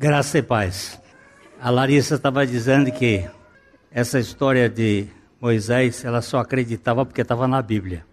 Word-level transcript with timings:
Graça 0.00 0.38
e 0.38 0.42
paz. 0.42 0.96
A 1.60 1.70
Larissa 1.70 2.14
estava 2.14 2.46
dizendo 2.46 2.88
que 2.92 3.28
essa 3.90 4.20
história 4.20 4.68
de 4.68 5.08
Moisés, 5.40 6.04
ela 6.04 6.22
só 6.22 6.38
acreditava 6.38 7.04
porque 7.04 7.20
estava 7.20 7.48
na 7.48 7.60
Bíblia. 7.60 8.06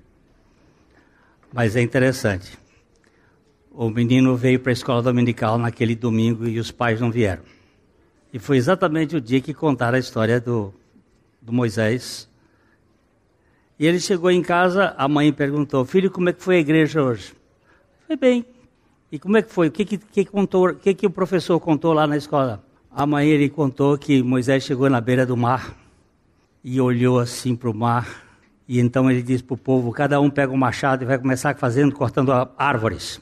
Mas 1.53 1.75
é 1.75 1.83
interessante. 1.83 2.57
O 3.71 3.87
menino 3.91 4.35
veio 4.35 4.59
para 4.59 4.71
a 4.71 4.73
escola 4.73 5.03
dominical 5.03 5.59
naquele 5.59 5.95
domingo 5.95 6.47
e 6.47 6.57
os 6.57 6.71
pais 6.71 6.99
não 6.99 7.11
vieram. 7.11 7.43
E 8.33 8.39
foi 8.39 8.57
exatamente 8.57 9.15
o 9.15 9.21
dia 9.21 9.39
que 9.39 9.53
contaram 9.53 9.97
a 9.97 9.99
história 9.99 10.41
do, 10.41 10.73
do 11.39 11.53
Moisés. 11.53 12.27
E 13.77 13.85
ele 13.85 13.99
chegou 13.99 14.31
em 14.31 14.41
casa, 14.41 14.95
a 14.97 15.07
mãe 15.07 15.31
perguntou: 15.31 15.85
Filho, 15.85 16.09
como 16.09 16.29
é 16.29 16.33
que 16.33 16.41
foi 16.41 16.55
a 16.55 16.61
igreja 16.61 17.03
hoje? 17.03 17.35
Foi 18.07 18.15
bem. 18.15 18.54
E 19.15 19.19
como 19.19 19.37
é 19.37 19.41
que 19.41 19.49
foi? 19.49 19.69
O 19.69 19.71
que, 19.71 19.85
que, 19.85 19.97
que, 19.97 20.25
contou, 20.25 20.71
o 20.71 20.75
que, 20.75 20.93
que 20.93 21.07
o 21.07 21.09
professor 21.09 21.57
contou 21.57 21.93
lá 21.93 22.05
na 22.05 22.17
escola? 22.17 22.61
A 22.91 23.05
mãe 23.05 23.29
ele 23.29 23.47
contou 23.47 23.97
que 23.97 24.21
Moisés 24.21 24.65
chegou 24.65 24.89
na 24.89 24.99
beira 24.99 25.25
do 25.25 25.37
mar 25.37 25.73
e 26.61 26.81
olhou 26.81 27.17
assim 27.19 27.55
para 27.55 27.69
o 27.69 27.73
mar. 27.73 28.25
E 28.67 28.77
então 28.77 29.09
ele 29.09 29.23
disse 29.23 29.41
para 29.41 29.53
o 29.53 29.57
povo: 29.57 29.93
cada 29.93 30.19
um 30.19 30.29
pega 30.29 30.51
um 30.51 30.57
machado 30.57 31.05
e 31.05 31.07
vai 31.07 31.17
começar 31.17 31.55
fazendo, 31.55 31.95
cortando 31.95 32.29
árvores. 32.57 33.21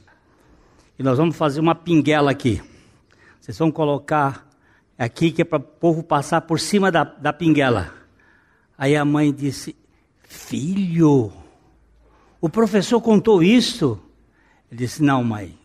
E 0.98 1.02
nós 1.04 1.16
vamos 1.16 1.36
fazer 1.36 1.60
uma 1.60 1.76
pinguela 1.76 2.32
aqui. 2.32 2.60
Vocês 3.40 3.56
vão 3.56 3.70
colocar 3.70 4.48
aqui 4.98 5.30
que 5.30 5.42
é 5.42 5.44
para 5.44 5.58
o 5.58 5.62
povo 5.62 6.02
passar 6.02 6.40
por 6.40 6.58
cima 6.58 6.90
da, 6.90 7.04
da 7.04 7.32
pinguela. 7.32 7.94
Aí 8.76 8.96
a 8.96 9.04
mãe 9.04 9.32
disse: 9.32 9.76
Filho, 10.22 11.32
o 12.40 12.48
professor 12.48 13.00
contou 13.00 13.44
isso? 13.44 13.96
Ele 14.68 14.80
disse: 14.80 15.00
Não, 15.00 15.22
mãe, 15.22 15.56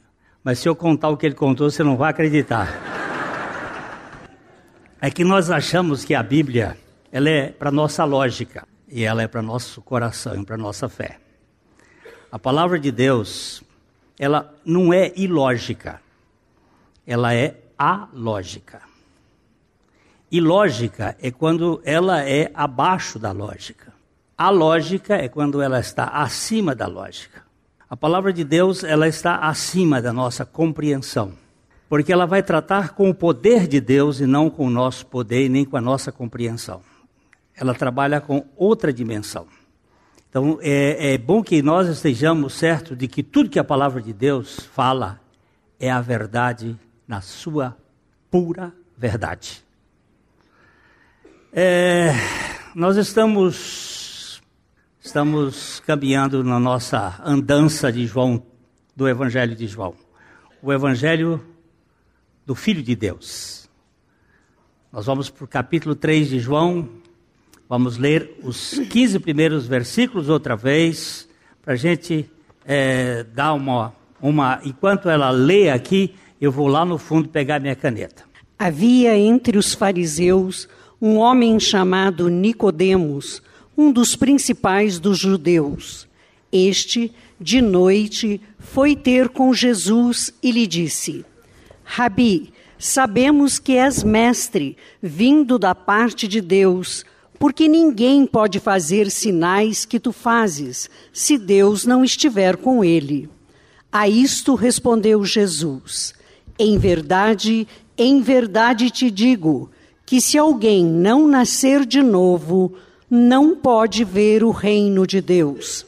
mas 0.44 0.60
se 0.60 0.70
eu 0.70 0.76
contar 0.76 1.10
o 1.10 1.18
que 1.18 1.26
ele 1.26 1.36
contou, 1.36 1.70
você 1.70 1.84
não 1.84 1.98
vai 1.98 2.12
acreditar. 2.12 2.68
É 5.02 5.10
que 5.10 5.24
nós 5.24 5.50
achamos 5.50 6.04
que 6.04 6.14
a 6.14 6.24
Bíblia 6.24 6.78
ela 7.12 7.30
é 7.30 7.50
para 7.50 7.72
nossa 7.72 8.04
lógica 8.04 8.68
e 8.88 9.04
ela 9.04 9.22
é 9.22 9.28
para 9.28 9.42
nosso 9.42 9.82
coração 9.82 10.42
e 10.42 10.46
para 10.46 10.58
nossa 10.58 10.90
fé. 10.90 11.20
A 12.32 12.38
palavra 12.38 12.80
de 12.80 12.92
Deus, 12.92 13.64
ela 14.18 14.54
não 14.66 14.94
é 14.94 15.12
ilógica, 15.16 16.02
ela 17.06 17.34
é 17.34 17.56
alógica. 17.78 18.82
Ilógica 20.32 21.16
é 21.20 21.32
quando 21.32 21.82
ela 21.84 22.24
é 22.24 22.52
abaixo 22.54 23.18
da 23.18 23.32
lógica. 23.32 23.92
A 24.38 24.50
lógica 24.50 25.16
é 25.16 25.28
quando 25.28 25.62
ela 25.62 25.80
está 25.80 26.06
acima 26.06 26.76
da 26.76 26.86
lógica. 26.86 27.49
A 27.90 27.98
palavra 27.98 28.32
de 28.32 28.44
Deus, 28.44 28.84
ela 28.84 29.08
está 29.08 29.38
acima 29.38 30.00
da 30.00 30.14
nossa 30.14 30.46
compreensão, 30.46 31.34
porque 31.90 32.14
ela 32.14 32.28
vai 32.28 32.44
tratar 32.44 32.94
com 32.94 33.10
o 33.10 33.16
poder 33.16 33.68
de 33.68 33.82
Deus 33.82 34.20
e 34.20 34.28
não 34.28 34.48
com 34.48 34.68
o 34.68 34.70
nosso 34.70 35.08
poder 35.08 35.46
e 35.46 35.50
nem 35.50 35.66
com 35.66 35.76
a 35.76 35.82
nossa 35.82 36.12
compreensão. 36.12 36.82
Ela 37.56 37.74
trabalha 37.74 38.22
com 38.22 38.46
outra 38.56 38.94
dimensão. 38.94 39.48
Então, 40.30 40.60
é, 40.62 41.16
é 41.16 41.18
bom 41.18 41.42
que 41.42 41.64
nós 41.64 41.88
estejamos 41.88 42.54
certos 42.54 42.96
de 42.96 43.08
que 43.08 43.24
tudo 43.24 43.50
que 43.50 43.58
a 43.58 43.64
palavra 43.64 44.00
de 44.00 44.14
Deus 44.14 44.60
fala 44.72 45.20
é 45.80 45.90
a 45.90 46.00
verdade 46.00 46.78
na 47.08 47.22
sua 47.22 47.76
pura 48.30 48.72
verdade. 48.96 49.64
É, 51.52 52.12
nós 52.76 52.98
estamos 52.98 53.89
Estamos 55.02 55.82
caminhando 55.88 56.44
na 56.44 56.60
nossa 56.60 57.22
andança 57.24 57.90
de 57.90 58.06
João, 58.06 58.44
do 58.94 59.08
Evangelho 59.08 59.56
de 59.56 59.66
João. 59.66 59.96
O 60.62 60.74
Evangelho 60.74 61.42
do 62.46 62.54
Filho 62.54 62.84
de 62.84 62.98
Deus. 62.98 63.70
Nós 64.92 65.06
vamos 65.06 65.30
para 65.30 65.46
o 65.46 65.48
capítulo 65.48 65.96
3 65.96 66.28
de 66.28 66.40
João, 66.40 66.90
vamos 67.70 67.98
ler 67.98 68.38
os 68.44 68.78
15 68.90 69.20
primeiros 69.20 69.66
versículos 69.66 70.28
outra 70.28 70.58
vez, 70.58 71.30
para 71.62 71.76
a 71.76 71.78
gente 71.78 72.30
é, 72.66 73.24
dar 73.24 73.54
uma, 73.54 73.94
uma. 74.22 74.60
Enquanto 74.66 75.10
ela 75.10 75.30
lê 75.30 75.70
aqui, 75.70 76.14
eu 76.42 76.52
vou 76.52 76.68
lá 76.68 76.84
no 76.84 76.98
fundo 76.98 77.30
pegar 77.30 77.62
minha 77.62 77.76
caneta. 77.76 78.26
Havia 78.60 79.18
entre 79.18 79.58
os 79.58 79.74
fariseus 79.74 80.68
um 81.02 81.16
homem 81.16 81.58
chamado 81.58 82.28
Nicodemos 82.28 83.42
um 83.80 83.94
dos 83.94 84.14
principais 84.14 85.00
dos 85.00 85.18
judeus. 85.18 86.06
Este, 86.52 87.14
de 87.40 87.62
noite, 87.62 88.42
foi 88.60 88.94
ter 88.94 89.30
com 89.30 89.54
Jesus 89.54 90.34
e 90.44 90.52
lhe 90.52 90.68
disse: 90.68 91.24
Rabi, 91.86 92.52
sabemos 92.78 93.58
que 93.58 93.78
és 93.78 94.04
mestre, 94.04 94.76
vindo 95.02 95.58
da 95.58 95.74
parte 95.74 96.28
de 96.28 96.42
Deus, 96.42 97.06
porque 97.40 97.70
ninguém 97.70 98.26
pode 98.26 98.60
fazer 98.60 99.10
sinais 99.10 99.86
que 99.86 99.98
tu 99.98 100.12
fazes, 100.12 100.90
se 101.14 101.38
Deus 101.38 101.86
não 101.86 102.04
estiver 102.04 102.58
com 102.58 102.84
ele. 102.84 103.30
A 103.90 104.10
isto 104.10 104.56
respondeu 104.56 105.24
Jesus: 105.24 106.14
Em 106.60 106.78
verdade, 106.78 107.66
em 107.98 108.20
verdade 108.20 108.92
te 108.92 109.10
digo, 109.10 109.72
que 110.06 110.20
se 110.20 110.38
alguém 110.38 110.84
não 110.84 111.26
nascer 111.30 111.86
de 111.86 112.02
novo, 112.02 112.76
não 113.10 113.56
pode 113.56 114.04
ver 114.04 114.44
o 114.44 114.52
reino 114.52 115.08
de 115.08 115.20
Deus. 115.20 115.86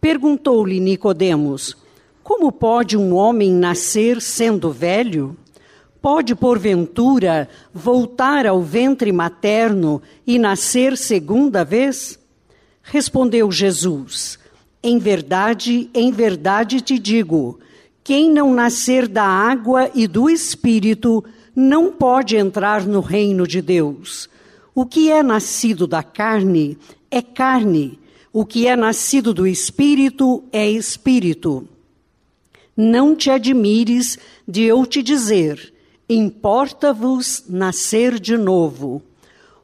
Perguntou-lhe 0.00 0.80
Nicodemos: 0.80 1.76
Como 2.22 2.50
pode 2.50 2.96
um 2.96 3.14
homem 3.14 3.52
nascer 3.52 4.20
sendo 4.20 4.72
velho? 4.72 5.36
Pode 6.00 6.34
porventura 6.34 7.48
voltar 7.74 8.46
ao 8.46 8.62
ventre 8.62 9.12
materno 9.12 10.00
e 10.26 10.38
nascer 10.38 10.96
segunda 10.96 11.64
vez? 11.64 12.18
Respondeu 12.82 13.50
Jesus: 13.52 14.38
Em 14.82 14.98
verdade, 14.98 15.90
em 15.92 16.10
verdade 16.10 16.80
te 16.80 16.98
digo, 16.98 17.58
quem 18.02 18.30
não 18.30 18.54
nascer 18.54 19.06
da 19.06 19.24
água 19.24 19.90
e 19.94 20.06
do 20.06 20.30
espírito 20.30 21.22
não 21.54 21.92
pode 21.92 22.36
entrar 22.36 22.86
no 22.86 23.00
reino 23.00 23.46
de 23.46 23.60
Deus. 23.60 24.30
O 24.80 24.86
que 24.86 25.10
é 25.10 25.24
nascido 25.24 25.88
da 25.88 26.04
carne 26.04 26.78
é 27.10 27.20
carne, 27.20 27.98
o 28.32 28.46
que 28.46 28.68
é 28.68 28.76
nascido 28.76 29.34
do 29.34 29.44
espírito 29.44 30.44
é 30.52 30.70
espírito. 30.70 31.68
Não 32.76 33.16
te 33.16 33.28
admires 33.28 34.20
de 34.46 34.62
eu 34.62 34.86
te 34.86 35.02
dizer: 35.02 35.74
importa-vos 36.08 37.42
nascer 37.48 38.20
de 38.20 38.36
novo. 38.36 39.02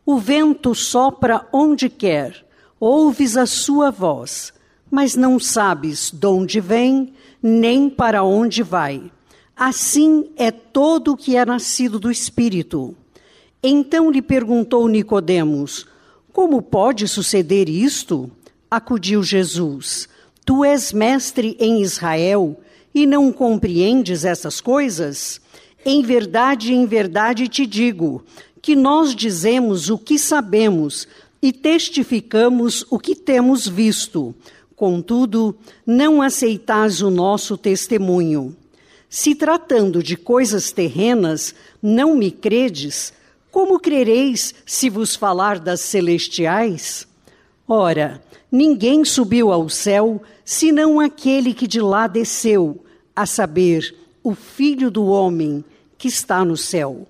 O 0.05 0.19
vento 0.19 0.75
sopra 0.75 1.47
onde 1.53 1.89
quer, 1.89 2.45
ouves 2.81 3.37
a 3.37 3.47
sua 3.47 3.93
voz, 3.93 4.53
mas 4.91 5.15
não 5.15 5.39
sabes 5.39 6.11
de 6.11 6.27
onde 6.27 6.61
vem, 6.61 7.15
nem 7.41 7.89
para 7.89 8.25
onde 8.25 8.65
vai. 8.65 9.13
Assim 9.55 10.29
é 10.37 10.51
todo 10.51 11.13
o 11.13 11.17
que 11.17 11.37
é 11.37 11.47
nascido 11.47 12.01
do 12.01 12.11
espírito. 12.11 12.97
Então 13.67 14.11
lhe 14.11 14.21
perguntou 14.21 14.87
Nicodemos: 14.87 15.87
Como 16.31 16.61
pode 16.61 17.09
suceder 17.09 17.67
isto? 17.67 18.31
Acudiu 18.71 19.23
Jesus: 19.23 20.07
Tu 20.45 20.63
és 20.67 20.93
mestre 20.93 21.57
em 21.59 21.81
Israel 21.81 22.61
e 22.95 23.07
não 23.07 23.33
compreendes 23.33 24.27
essas 24.27 24.61
coisas? 24.61 25.41
Em 25.83 26.03
verdade, 26.03 26.75
em 26.75 26.85
verdade 26.85 27.49
te 27.49 27.65
digo 27.65 28.23
que 28.61 28.77
nós 28.77 29.15
dizemos 29.15 29.89
o 29.89 29.97
que 29.97 30.19
sabemos 30.19 31.09
e 31.41 31.51
testificamos 31.51 32.85
o 32.91 32.99
que 32.99 33.15
temos 33.17 33.67
visto. 33.67 34.35
Contudo, 34.77 35.57
não 35.87 36.21
aceitais 36.21 37.01
o 37.01 37.11
nosso 37.11 37.57
testemunho. 37.57 38.55
Se 39.09 39.35
tratando 39.35 40.03
de 40.03 40.19
coisas 40.19 40.71
terrenas, 40.71 41.55
não 41.83 42.15
me 42.15 42.31
credes, 42.31 43.13
como 43.55 43.79
crereis 43.79 44.53
se 44.67 44.91
vos 44.91 45.15
falar 45.15 45.61
das 45.61 45.81
celestiais? 45.81 47.07
Ora, 47.69 48.21
ninguém 48.51 49.05
subiu 49.05 49.53
ao 49.53 49.69
céu 49.69 50.21
senão 50.45 50.99
aquele 50.99 51.55
que 51.55 51.69
de 51.69 51.81
lá 51.81 52.09
desceu, 52.09 52.85
a 53.15 53.25
saber, 53.25 53.95
o 54.25 54.35
Filho 54.35 54.91
do 54.91 55.05
homem 55.05 55.65
que 55.97 56.09
está 56.09 56.45
no 56.45 56.57
céu. 56.57 57.07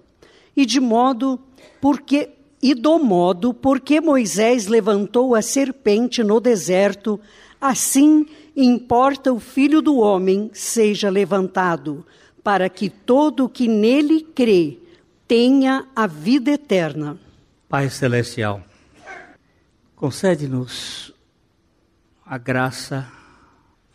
E 0.55 0.67
de 0.67 0.81
modo 0.81 1.41
porque 1.81 2.29
e 2.63 2.75
do 2.75 2.99
modo 2.99 3.55
porque 3.55 3.99
Moisés 3.99 4.67
levantou 4.67 5.35
a 5.35 5.41
serpente 5.41 6.23
no 6.23 6.41
deserto, 6.41 7.19
assim 7.59 8.27
importa 8.55 9.33
o 9.33 9.41
Filho 9.41 9.81
do 9.81 9.97
homem 9.97 10.51
seja 10.53 11.09
levantado, 11.09 12.05
para 12.43 12.69
que 12.69 12.91
todo 12.91 13.47
o 13.47 13.49
que 13.49 13.67
nele 13.67 14.21
crê 14.21 14.84
tenha 15.27 15.89
a 15.95 16.07
vida 16.07 16.53
eterna. 16.53 17.19
Pai 17.69 17.89
Celestial, 17.91 18.63
concede-nos 19.97 21.13
a 22.25 22.39
graça 22.39 23.11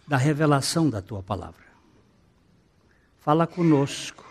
da 0.07 0.17
revelação 0.17 0.89
da 0.89 1.01
tua 1.01 1.21
palavra. 1.21 1.67
Fala 3.19 3.45
conosco, 3.45 4.25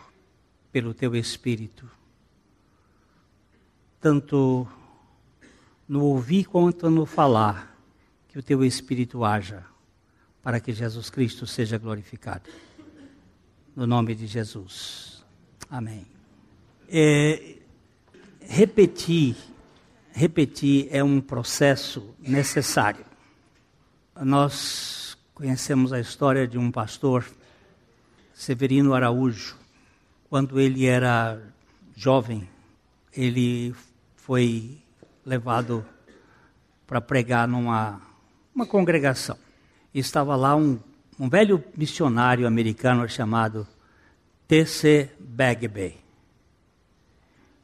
pelo 0.73 0.93
teu 0.93 1.15
Espírito, 1.15 1.89
tanto 4.00 4.67
no 5.89 6.05
ouvir 6.05 6.45
quanto 6.45 6.91
no 6.91 7.06
falar, 7.06 7.77
que 8.29 8.39
o 8.39 8.43
teu 8.43 8.65
Espírito 8.65 9.25
haja 9.25 9.65
para 10.43 10.61
que 10.61 10.73
Jesus 10.73 11.11
Cristo 11.11 11.47
seja 11.47 11.79
glorificado. 11.79 12.50
No 13.75 13.87
nome 13.87 14.15
de 14.15 14.27
Jesus. 14.27 15.25
Amém. 15.71 16.18
É, 16.90 17.56
repetir, 18.40 19.37
repetir 20.11 20.88
é 20.90 21.05
um 21.05 21.20
processo 21.20 22.14
necessário. 22.19 23.05
Nós 24.19 25.17
conhecemos 25.35 25.93
a 25.93 26.00
história 26.00 26.49
de 26.49 26.56
um 26.56 26.73
pastor, 26.73 27.26
Severino 28.32 28.94
Araújo. 28.94 29.56
Quando 30.31 30.58
ele 30.58 30.87
era 30.87 31.40
jovem, 31.94 32.49
ele 33.14 33.75
foi 34.17 34.79
levado 35.26 35.85
para 36.87 37.00
pregar 37.02 37.46
numa 37.46 38.00
uma 38.55 38.67
congregação. 38.67 39.37
E 39.93 39.99
estava 39.99 40.35
lá 40.35 40.56
um, 40.56 40.79
um 41.20 41.29
velho 41.29 41.62
missionário 41.76 42.46
americano 42.46 43.06
chamado 43.08 43.69
T.C. 44.49 45.11
Bagby. 45.20 46.07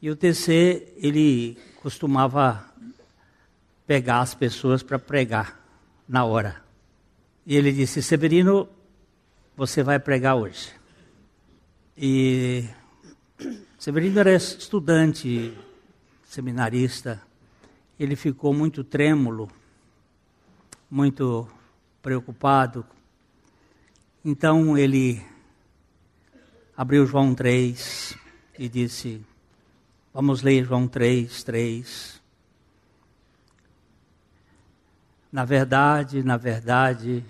E 0.05 0.11
o 0.11 0.15
TC, 0.15 0.93
ele 0.99 1.57
costumava 1.81 2.63
pegar 3.87 4.21
as 4.21 4.35
pessoas 4.35 4.83
para 4.83 4.99
pregar 4.99 5.59
na 6.07 6.27
hora. 6.27 6.63
E 7.47 7.57
ele 7.57 7.73
disse: 7.73 8.03
Severino, 8.03 8.69
você 9.57 9.83
vai 9.83 9.99
pregar 9.99 10.37
hoje. 10.37 10.69
E 11.97 12.69
Severino 13.79 14.21
era 14.21 14.35
estudante, 14.35 15.57
seminarista. 16.27 17.23
Ele 17.99 18.15
ficou 18.15 18.53
muito 18.53 18.85
trêmulo, 18.85 19.51
muito 20.91 21.49
preocupado. 22.03 22.85
Então 24.23 24.77
ele 24.77 25.25
abriu 26.77 27.07
João 27.07 27.35
3 27.35 28.19
e 28.59 28.69
disse: 28.69 29.25
Vamos 30.15 30.43
ler 30.43 30.65
João 30.65 30.87
3, 30.87 31.43
3. 31.43 32.23
Na 35.33 35.45
verdade, 35.45 36.23
na 36.23 36.37
verdade, 36.37 37.25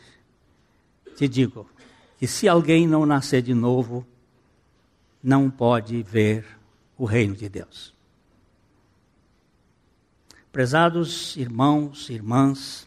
te 1.16 1.26
digo 1.26 1.66
que 2.18 2.26
se 2.26 2.46
alguém 2.46 2.86
não 2.86 3.06
nascer 3.06 3.40
de 3.40 3.54
novo, 3.54 4.06
não 5.22 5.50
pode 5.50 6.02
ver 6.02 6.44
o 6.98 7.06
reino 7.06 7.34
de 7.34 7.48
Deus. 7.48 7.94
Prezados 10.52 11.38
irmãos, 11.38 12.10
irmãs, 12.10 12.86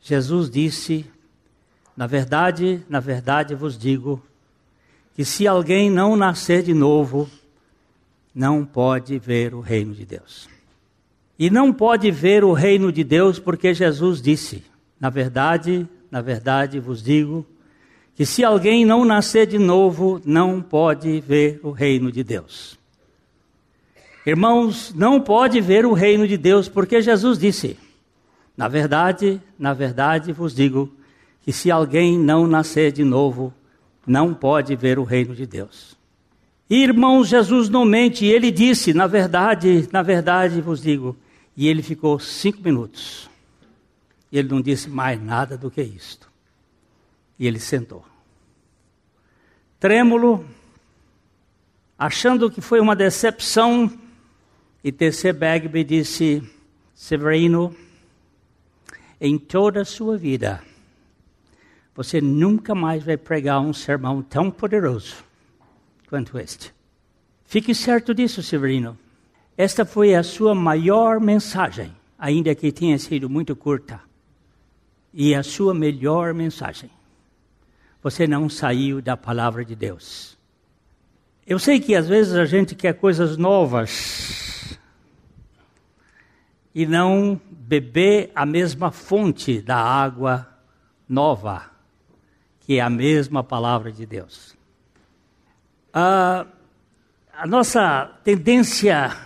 Jesus 0.00 0.50
disse: 0.50 1.08
Na 1.96 2.08
verdade, 2.08 2.84
na 2.88 2.98
verdade 2.98 3.54
vos 3.54 3.78
digo, 3.78 4.20
que 5.14 5.24
se 5.24 5.46
alguém 5.46 5.88
não 5.88 6.16
nascer 6.16 6.64
de 6.64 6.74
novo, 6.74 7.30
não 8.34 8.64
pode 8.64 9.18
ver 9.18 9.54
o 9.54 9.60
reino 9.60 9.94
de 9.94 10.04
Deus. 10.06 10.48
E 11.38 11.50
não 11.50 11.72
pode 11.72 12.10
ver 12.10 12.44
o 12.44 12.52
reino 12.52 12.92
de 12.92 13.02
Deus 13.02 13.38
porque 13.38 13.72
Jesus 13.72 14.20
disse: 14.20 14.62
Na 15.00 15.10
verdade, 15.10 15.88
na 16.10 16.20
verdade 16.20 16.78
vos 16.78 17.02
digo, 17.02 17.46
que 18.14 18.26
se 18.26 18.44
alguém 18.44 18.84
não 18.84 19.04
nascer 19.04 19.46
de 19.46 19.58
novo, 19.58 20.20
não 20.24 20.60
pode 20.60 21.20
ver 21.20 21.58
o 21.62 21.70
reino 21.70 22.12
de 22.12 22.22
Deus. 22.22 22.78
Irmãos, 24.26 24.92
não 24.94 25.20
pode 25.20 25.60
ver 25.60 25.86
o 25.86 25.94
reino 25.94 26.28
de 26.28 26.36
Deus 26.36 26.68
porque 26.68 27.00
Jesus 27.00 27.38
disse: 27.38 27.78
Na 28.56 28.68
verdade, 28.68 29.40
na 29.58 29.72
verdade 29.72 30.32
vos 30.32 30.54
digo, 30.54 30.92
que 31.42 31.52
se 31.52 31.70
alguém 31.70 32.18
não 32.18 32.46
nascer 32.46 32.92
de 32.92 33.02
novo, 33.02 33.52
não 34.06 34.34
pode 34.34 34.76
ver 34.76 34.98
o 34.98 35.04
reino 35.04 35.34
de 35.34 35.46
Deus. 35.46 35.96
Irmãos, 36.72 37.26
Jesus 37.26 37.68
não 37.68 37.84
mente, 37.84 38.24
ele 38.24 38.52
disse, 38.52 38.94
na 38.94 39.08
verdade, 39.08 39.88
na 39.90 40.02
verdade 40.02 40.60
vos 40.60 40.80
digo. 40.80 41.16
E 41.56 41.66
ele 41.66 41.82
ficou 41.82 42.20
cinco 42.20 42.62
minutos. 42.62 43.28
E 44.30 44.38
ele 44.38 44.50
não 44.50 44.60
disse 44.60 44.88
mais 44.88 45.20
nada 45.20 45.58
do 45.58 45.68
que 45.68 45.82
isto. 45.82 46.30
E 47.36 47.44
ele 47.44 47.58
sentou. 47.58 48.04
Trêmulo, 49.80 50.46
achando 51.98 52.48
que 52.48 52.60
foi 52.60 52.78
uma 52.78 52.94
decepção, 52.94 53.92
e 54.84 54.92
T.C. 54.92 55.32
Bagby 55.32 55.82
disse: 55.82 56.40
Severino, 56.94 57.74
em 59.20 59.38
toda 59.38 59.80
a 59.80 59.84
sua 59.84 60.16
vida, 60.16 60.62
você 61.96 62.20
nunca 62.20 62.76
mais 62.76 63.02
vai 63.02 63.16
pregar 63.16 63.60
um 63.60 63.72
sermão 63.72 64.22
tão 64.22 64.52
poderoso 64.52 65.29
quanto 66.10 66.36
este. 66.36 66.74
Fique 67.44 67.72
certo 67.72 68.12
disso, 68.12 68.42
Severino. 68.42 68.98
Esta 69.56 69.84
foi 69.84 70.14
a 70.14 70.24
sua 70.24 70.54
maior 70.54 71.20
mensagem, 71.20 71.94
ainda 72.18 72.54
que 72.54 72.72
tenha 72.72 72.98
sido 72.98 73.30
muito 73.30 73.54
curta. 73.54 74.00
E 75.14 75.34
a 75.34 75.42
sua 75.42 75.72
melhor 75.72 76.34
mensagem. 76.34 76.90
Você 78.02 78.26
não 78.26 78.48
saiu 78.48 79.00
da 79.00 79.16
palavra 79.16 79.64
de 79.64 79.76
Deus. 79.76 80.36
Eu 81.46 81.58
sei 81.58 81.78
que 81.78 81.94
às 81.94 82.08
vezes 82.08 82.34
a 82.34 82.44
gente 82.44 82.74
quer 82.74 82.94
coisas 82.94 83.36
novas 83.36 84.78
e 86.74 86.86
não 86.86 87.40
beber 87.50 88.30
a 88.34 88.46
mesma 88.46 88.90
fonte 88.90 89.60
da 89.60 89.76
água 89.76 90.48
nova, 91.08 91.70
que 92.60 92.78
é 92.78 92.80
a 92.80 92.90
mesma 92.90 93.42
palavra 93.42 93.90
de 93.92 94.06
Deus. 94.06 94.59
A 95.92 96.46
nossa 97.46 98.06
tendência 98.22 99.16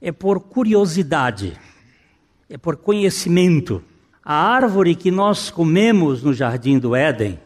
é 0.00 0.12
por 0.12 0.40
curiosidade, 0.40 1.58
é 2.48 2.56
por 2.56 2.76
conhecimento. 2.76 3.82
A 4.24 4.34
árvore 4.34 4.94
que 4.94 5.10
nós 5.10 5.50
comemos 5.50 6.22
no 6.22 6.32
jardim 6.32 6.78
do 6.78 6.94
Éden 6.94 7.38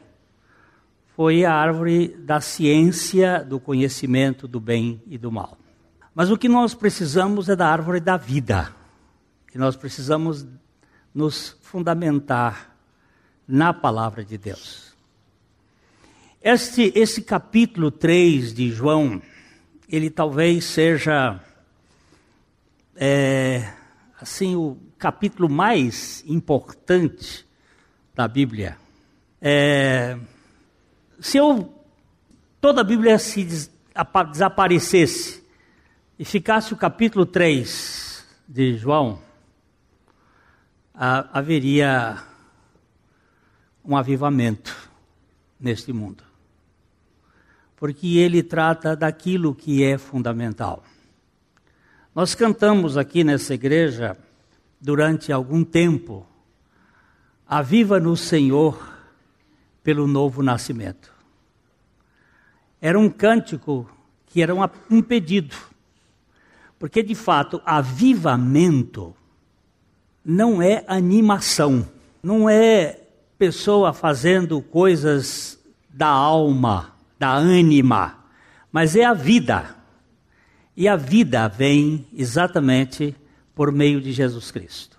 foi 1.14 1.44
a 1.44 1.54
árvore 1.54 2.08
da 2.08 2.40
ciência, 2.40 3.44
do 3.44 3.60
conhecimento 3.60 4.48
do 4.48 4.58
bem 4.58 5.02
e 5.06 5.16
do 5.16 5.30
mal. 5.30 5.56
Mas 6.14 6.30
o 6.30 6.36
que 6.36 6.48
nós 6.48 6.74
precisamos 6.74 7.48
é 7.48 7.56
da 7.56 7.68
árvore 7.68 8.00
da 8.00 8.16
vida. 8.16 8.74
E 9.54 9.58
nós 9.58 9.76
precisamos 9.76 10.46
nos 11.14 11.56
fundamentar 11.62 12.76
na 13.46 13.72
palavra 13.72 14.24
de 14.24 14.36
Deus. 14.38 14.91
Este, 16.44 16.92
esse 16.96 17.22
capítulo 17.22 17.88
3 17.92 18.52
de 18.52 18.68
João, 18.72 19.22
ele 19.88 20.10
talvez 20.10 20.64
seja 20.64 21.40
é, 22.96 23.72
assim 24.20 24.56
o 24.56 24.76
capítulo 24.98 25.48
mais 25.48 26.24
importante 26.26 27.46
da 28.12 28.26
Bíblia. 28.26 28.76
É, 29.40 30.18
se 31.20 31.38
eu, 31.38 31.72
toda 32.60 32.80
a 32.80 32.84
Bíblia 32.84 33.20
se 33.20 33.44
des, 33.44 33.70
desaparecesse 34.32 35.44
e 36.18 36.24
ficasse 36.24 36.74
o 36.74 36.76
capítulo 36.76 37.24
3 37.24 38.26
de 38.48 38.76
João, 38.78 39.22
a, 40.92 41.38
haveria 41.38 42.20
um 43.84 43.96
avivamento 43.96 44.90
neste 45.60 45.92
mundo 45.92 46.31
porque 47.82 48.18
ele 48.18 48.44
trata 48.44 48.94
daquilo 48.94 49.52
que 49.52 49.82
é 49.82 49.98
fundamental. 49.98 50.84
Nós 52.14 52.32
cantamos 52.32 52.96
aqui 52.96 53.24
nessa 53.24 53.54
igreja 53.54 54.16
durante 54.80 55.32
algum 55.32 55.64
tempo, 55.64 56.24
Aviva 57.44 57.98
no 57.98 58.16
Senhor 58.16 58.80
pelo 59.82 60.06
novo 60.06 60.44
nascimento. 60.44 61.12
Era 62.80 62.96
um 62.96 63.10
cântico 63.10 63.90
que 64.28 64.40
era 64.40 64.54
um 64.88 65.02
pedido, 65.02 65.56
porque 66.78 67.02
de 67.02 67.16
fato, 67.16 67.60
avivamento 67.66 69.12
não 70.24 70.62
é 70.62 70.84
animação, 70.86 71.88
não 72.22 72.48
é 72.48 73.00
pessoa 73.36 73.92
fazendo 73.92 74.62
coisas 74.62 75.58
da 75.90 76.06
alma 76.06 76.91
da 77.22 77.32
ânima, 77.32 78.18
mas 78.72 78.96
é 78.96 79.04
a 79.04 79.14
vida. 79.14 79.76
E 80.76 80.88
a 80.88 80.96
vida 80.96 81.46
vem 81.46 82.04
exatamente 82.12 83.14
por 83.54 83.70
meio 83.70 84.00
de 84.00 84.10
Jesus 84.10 84.50
Cristo. 84.50 84.98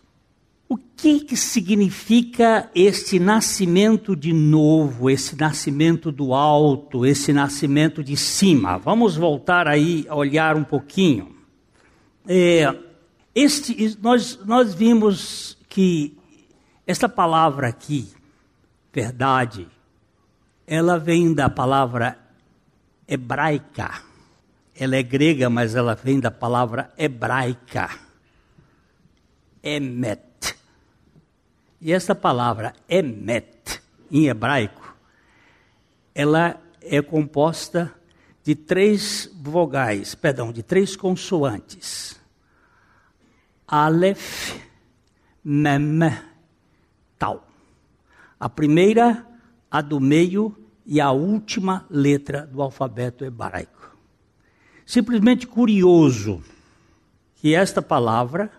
O 0.70 0.78
que, 0.78 1.20
que 1.20 1.36
significa 1.36 2.72
este 2.74 3.20
nascimento 3.20 4.16
de 4.16 4.32
novo, 4.32 5.10
esse 5.10 5.36
nascimento 5.36 6.14
do 6.14 6.34
alto, 6.34 7.06
esse 7.06 7.34
nascimento 7.34 8.02
de 8.02 8.16
cima? 8.16 8.78
Vamos 8.78 9.18
voltar 9.18 9.68
aí 9.68 10.06
a 10.08 10.16
olhar 10.16 10.56
um 10.56 10.64
pouquinho. 10.64 11.36
É, 12.26 12.74
este, 13.36 13.98
nós, 14.02 14.40
nós 14.46 14.74
vimos 14.74 15.58
que 15.68 16.18
esta 16.88 17.10
palavra 17.10 17.68
aqui, 17.68 18.08
verdade, 18.94 19.68
ela 20.74 20.98
vem 20.98 21.36
da 21.36 21.52
palavra 21.52 22.18
hebraica. 23.08 24.02
Ela 24.76 24.96
é 24.96 25.04
grega, 25.04 25.48
mas 25.48 25.76
ela 25.76 25.94
vem 25.94 26.20
da 26.20 26.32
palavra 26.32 26.92
hebraica. 26.98 27.92
Emet. 29.62 30.56
E 31.80 31.94
essa 31.94 32.16
palavra 32.16 32.74
emet, 32.90 33.84
em 34.10 34.26
hebraico, 34.26 34.96
ela 36.16 36.60
é 36.82 37.00
composta 37.04 37.94
de 38.44 38.56
três 38.56 39.30
vogais, 39.36 40.16
perdão, 40.16 40.52
de 40.52 40.64
três 40.64 40.96
consoantes. 40.96 42.20
Aleph, 43.68 44.60
Mem, 45.44 46.00
Tal. 47.20 47.48
A 48.40 48.50
primeira, 48.50 49.24
a 49.70 49.80
do 49.80 50.00
meio 50.00 50.63
e 50.86 51.00
a 51.00 51.12
última 51.12 51.86
letra 51.90 52.46
do 52.46 52.62
alfabeto 52.62 53.24
hebraico. 53.24 53.96
Simplesmente 54.86 55.48
curioso 55.48 56.44
que 57.36 57.54
esta 57.54 57.82
palavra, 57.82 58.52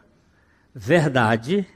verdade, 0.75 1.67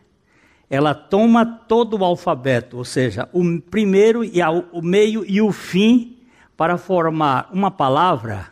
ela 0.70 0.94
toma 0.94 1.44
todo 1.46 1.98
o 1.98 2.04
alfabeto, 2.04 2.76
ou 2.76 2.84
seja, 2.84 3.28
o 3.32 3.60
primeiro 3.60 4.24
e 4.24 4.40
o 4.72 4.82
meio 4.82 5.24
e 5.24 5.40
o 5.40 5.50
fim, 5.52 6.18
para 6.56 6.76
formar 6.76 7.48
uma 7.52 7.70
palavra 7.70 8.50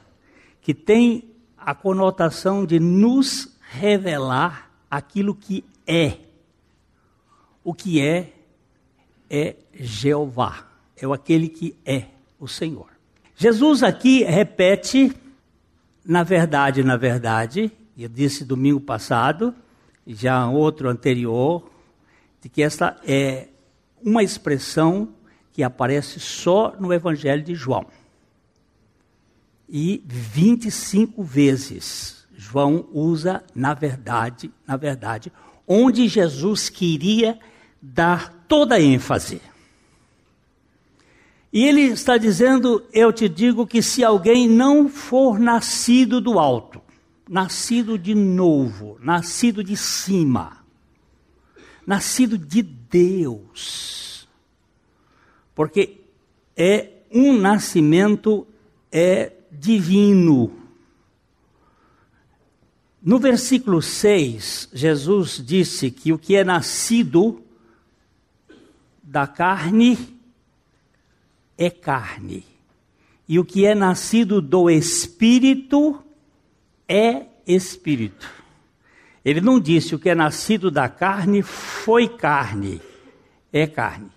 que 0.60 0.72
tem 0.72 1.34
a 1.58 1.74
conotação 1.74 2.64
de 2.64 2.78
nos 2.78 3.58
revelar 3.60 4.70
aquilo 4.90 5.34
que 5.34 5.64
é. 5.86 6.18
O 7.64 7.74
que 7.74 8.00
é 8.00 8.32
é 9.28 9.56
Jeová, 9.74 10.64
é 11.00 11.06
aquele 11.06 11.48
que 11.48 11.76
é 11.84 12.04
o 12.38 12.48
Senhor. 12.48 12.88
Jesus 13.36 13.82
aqui 13.82 14.24
repete, 14.24 15.12
na 16.04 16.22
verdade, 16.22 16.82
na 16.82 16.96
verdade, 16.96 17.70
eu 17.98 18.08
disse 18.08 18.44
domingo 18.44 18.80
passado, 18.80 19.54
já 20.06 20.48
outro 20.48 20.88
anterior, 20.88 21.70
de 22.40 22.48
que 22.48 22.62
essa 22.62 22.96
é 23.06 23.48
uma 24.02 24.22
expressão 24.22 25.08
que 25.52 25.62
aparece 25.62 26.20
só 26.20 26.74
no 26.78 26.92
Evangelho 26.92 27.42
de 27.42 27.54
João. 27.54 27.86
E 29.68 30.02
25 30.06 31.22
vezes 31.22 32.26
João 32.36 32.86
usa 32.92 33.42
na 33.54 33.74
verdade, 33.74 34.50
na 34.66 34.76
verdade, 34.76 35.32
onde 35.66 36.06
Jesus 36.06 36.68
queria 36.68 37.38
dar 37.80 38.44
toda 38.46 38.76
a 38.76 38.80
ênfase. 38.80 39.40
E 41.52 41.64
ele 41.64 41.82
está 41.82 42.16
dizendo: 42.16 42.84
Eu 42.92 43.12
te 43.12 43.28
digo 43.28 43.66
que 43.66 43.82
se 43.82 44.04
alguém 44.04 44.48
não 44.48 44.88
for 44.88 45.38
nascido 45.38 46.20
do 46.20 46.38
alto, 46.38 46.80
nascido 47.28 47.98
de 47.98 48.14
novo, 48.14 48.98
nascido 49.00 49.62
de 49.62 49.76
cima, 49.76 50.64
nascido 51.86 52.36
de 52.36 52.62
Deus. 52.62 54.28
Porque 55.54 56.00
é 56.56 56.90
um 57.10 57.38
nascimento 57.38 58.46
é 58.92 59.32
divino. 59.50 60.52
No 63.02 63.18
versículo 63.18 63.80
6, 63.80 64.70
Jesus 64.72 65.42
disse 65.44 65.90
que 65.90 66.12
o 66.12 66.18
que 66.18 66.34
é 66.34 66.42
nascido 66.42 67.42
da 69.02 69.26
carne 69.26 70.15
é 71.56 71.70
carne, 71.70 72.44
e 73.28 73.38
o 73.38 73.44
que 73.44 73.66
é 73.66 73.74
nascido 73.74 74.40
do 74.40 74.70
espírito 74.70 76.02
é 76.88 77.26
espírito. 77.46 78.28
Ele 79.24 79.40
não 79.40 79.58
disse 79.58 79.94
o 79.94 79.98
que 79.98 80.08
é 80.08 80.14
nascido 80.14 80.70
da 80.70 80.88
carne 80.88 81.42
foi 81.42 82.08
carne, 82.08 82.80
é 83.52 83.66
carne. 83.66 84.10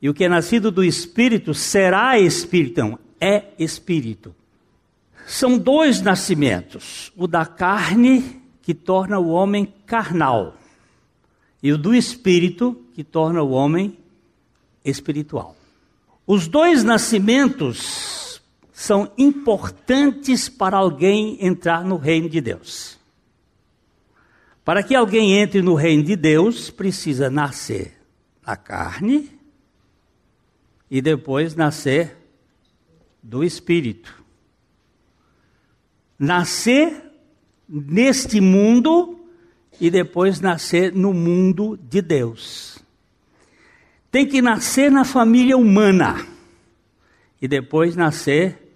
E 0.00 0.08
o 0.08 0.14
que 0.14 0.24
é 0.24 0.28
nascido 0.28 0.70
do 0.70 0.82
espírito 0.84 1.54
será 1.54 2.18
espírito, 2.18 2.80
não, 2.80 2.98
é 3.20 3.52
espírito. 3.58 4.34
São 5.26 5.58
dois 5.58 6.00
nascimentos: 6.00 7.12
o 7.16 7.26
da 7.26 7.44
carne, 7.44 8.42
que 8.62 8.74
torna 8.74 9.18
o 9.18 9.28
homem 9.28 9.72
carnal, 9.86 10.56
e 11.62 11.72
o 11.72 11.78
do 11.78 11.94
espírito, 11.94 12.80
que 12.94 13.04
torna 13.04 13.42
o 13.42 13.50
homem 13.50 13.96
espiritual. 14.84 15.57
Os 16.30 16.46
dois 16.46 16.84
nascimentos 16.84 18.42
são 18.70 19.10
importantes 19.16 20.46
para 20.46 20.76
alguém 20.76 21.38
entrar 21.40 21.82
no 21.82 21.96
reino 21.96 22.28
de 22.28 22.38
Deus. 22.38 22.98
Para 24.62 24.82
que 24.82 24.94
alguém 24.94 25.38
entre 25.38 25.62
no 25.62 25.74
reino 25.74 26.02
de 26.02 26.14
Deus, 26.14 26.68
precisa 26.68 27.30
nascer 27.30 27.96
da 28.44 28.56
carne 28.56 29.30
e 30.90 31.00
depois 31.00 31.54
nascer 31.54 32.14
do 33.22 33.42
espírito. 33.42 34.22
Nascer 36.18 37.10
neste 37.66 38.38
mundo 38.38 39.18
e 39.80 39.90
depois 39.90 40.42
nascer 40.42 40.92
no 40.92 41.14
mundo 41.14 41.74
de 41.88 42.02
Deus. 42.02 42.77
Tem 44.10 44.26
que 44.26 44.40
nascer 44.40 44.90
na 44.90 45.04
família 45.04 45.56
humana 45.56 46.26
e 47.40 47.46
depois 47.46 47.94
nascer 47.94 48.74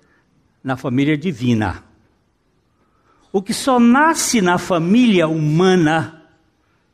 na 0.63 0.77
família 0.77 1.17
divina. 1.17 1.83
O 3.33 3.43
que 3.43 3.55
só 3.55 3.81
nasce 3.81 4.43
na 4.43 4.59
família 4.59 5.27
humana 5.27 6.23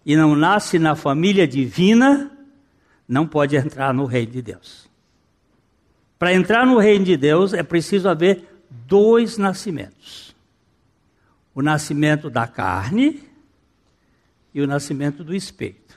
e 0.06 0.16
não 0.16 0.36
nasce 0.36 0.78
na 0.78 0.94
família 0.94 1.46
divina, 1.46 2.30
não 3.06 3.26
pode 3.26 3.56
entrar 3.56 3.92
no 3.92 4.04
reino 4.04 4.32
de 4.32 4.42
Deus. 4.42 4.88
Para 6.18 6.32
entrar 6.32 6.64
no 6.64 6.78
reino 6.78 7.04
de 7.04 7.16
Deus 7.16 7.52
é 7.52 7.62
preciso 7.62 8.08
haver 8.08 8.44
dois 8.70 9.36
nascimentos: 9.36 10.34
o 11.54 11.60
nascimento 11.60 12.30
da 12.30 12.46
carne 12.46 13.22
e 14.54 14.60
o 14.60 14.66
nascimento 14.66 15.22
do 15.22 15.34
espírito. 15.34 15.87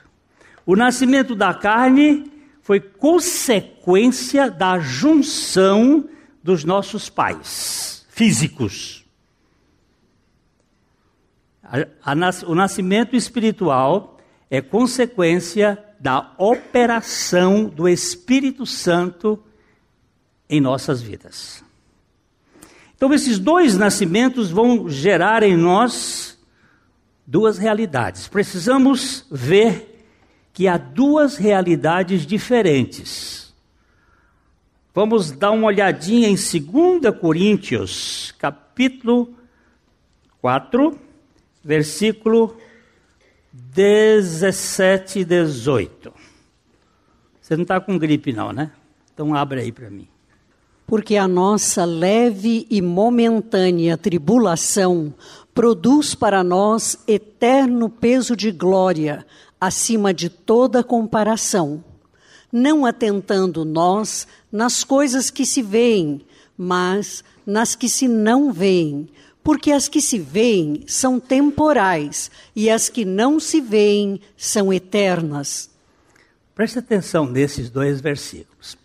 O 0.64 0.76
nascimento 0.76 1.34
da 1.34 1.52
carne 1.52 2.30
foi 2.62 2.78
consequência 2.80 4.50
da 4.50 4.78
junção 4.78 6.08
dos 6.42 6.64
nossos 6.64 7.08
pais 7.08 8.06
físicos. 8.08 9.04
A, 11.64 12.12
a, 12.12 12.14
o 12.46 12.54
nascimento 12.54 13.16
espiritual 13.16 14.18
é 14.50 14.60
consequência 14.60 15.82
da 15.98 16.32
operação 16.36 17.64
do 17.64 17.88
Espírito 17.88 18.66
Santo 18.66 19.42
em 20.48 20.60
nossas 20.60 21.00
vidas. 21.00 21.64
Então, 22.94 23.12
esses 23.12 23.38
dois 23.38 23.76
nascimentos 23.76 24.50
vão 24.50 24.88
gerar 24.88 25.42
em 25.42 25.56
nós 25.56 26.38
duas 27.26 27.58
realidades. 27.58 28.28
Precisamos 28.28 29.26
ver 29.30 29.91
que 30.52 30.68
há 30.68 30.76
duas 30.76 31.36
realidades 31.36 32.26
diferentes. 32.26 33.54
Vamos 34.94 35.30
dar 35.30 35.50
uma 35.52 35.68
olhadinha 35.68 36.28
em 36.28 36.34
2 36.34 37.18
Coríntios, 37.18 38.34
capítulo 38.38 39.34
4 40.40 40.98
versículo 41.62 42.56
17 43.52 45.20
e 45.20 45.24
18. 45.24 46.12
Você 47.40 47.56
não 47.56 47.62
está 47.62 47.80
com 47.80 47.98
gripe, 47.98 48.32
não, 48.32 48.52
né? 48.52 48.72
Então 49.12 49.34
abre 49.34 49.60
aí 49.60 49.72
para 49.72 49.90
mim. 49.90 50.08
Porque 50.86 51.16
a 51.16 51.28
nossa 51.28 51.84
leve 51.84 52.66
e 52.68 52.82
momentânea 52.82 53.96
tribulação 53.96 55.14
produz 55.54 56.14
para 56.14 56.42
nós 56.42 56.98
eterno 57.06 57.88
peso 57.88 58.34
de 58.34 58.50
glória, 58.50 59.24
acima 59.62 60.12
de 60.12 60.28
toda 60.28 60.82
comparação. 60.82 61.84
Não 62.50 62.84
atentando 62.84 63.64
nós 63.64 64.26
nas 64.50 64.82
coisas 64.82 65.30
que 65.30 65.46
se 65.46 65.62
veem, 65.62 66.26
mas 66.58 67.22
nas 67.46 67.76
que 67.76 67.88
se 67.88 68.08
não 68.08 68.52
veem 68.52 69.08
Porque 69.42 69.72
as 69.72 69.88
que 69.88 70.00
se 70.00 70.18
veem 70.18 70.84
são 70.86 71.18
temporais 71.18 72.30
e 72.54 72.70
as 72.70 72.88
que 72.88 73.04
não 73.04 73.40
se 73.40 73.60
veem 73.60 74.20
são 74.36 74.72
eternas. 74.72 75.70
Preste 76.54 76.78
atenção 76.78 77.26
nesses 77.26 77.68
dois 77.68 78.00
versículos. 78.00 78.76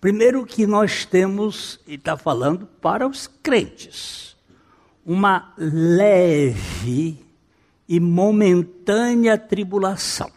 Primeiro 0.00 0.44
que 0.44 0.66
nós 0.66 1.04
temos, 1.04 1.80
e 1.86 1.94
está 1.94 2.16
falando 2.16 2.66
para 2.80 3.06
os 3.06 3.26
crentes, 3.26 4.36
uma 5.06 5.54
leve 5.56 7.23
e 7.88 8.00
momentânea 8.00 9.38
tribulação. 9.38 10.30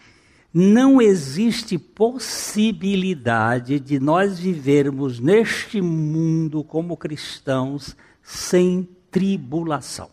Não 0.53 1.01
existe 1.01 1.77
possibilidade 1.77 3.79
de 3.79 3.99
nós 3.99 4.39
vivermos 4.39 5.19
neste 5.19 5.81
mundo 5.81 6.63
como 6.63 6.97
cristãos 6.97 7.95
sem 8.23 8.87
tribulação. 9.11 10.09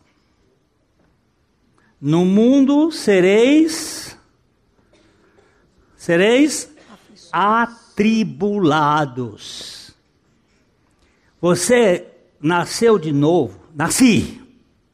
No 2.00 2.24
mundo 2.24 2.90
sereis 2.90 4.18
sereis 5.96 6.74
atribulados. 7.32 9.94
Você 11.40 12.06
nasceu 12.40 12.98
de 12.98 13.12
novo? 13.12 13.60
Nasci. 13.74 14.42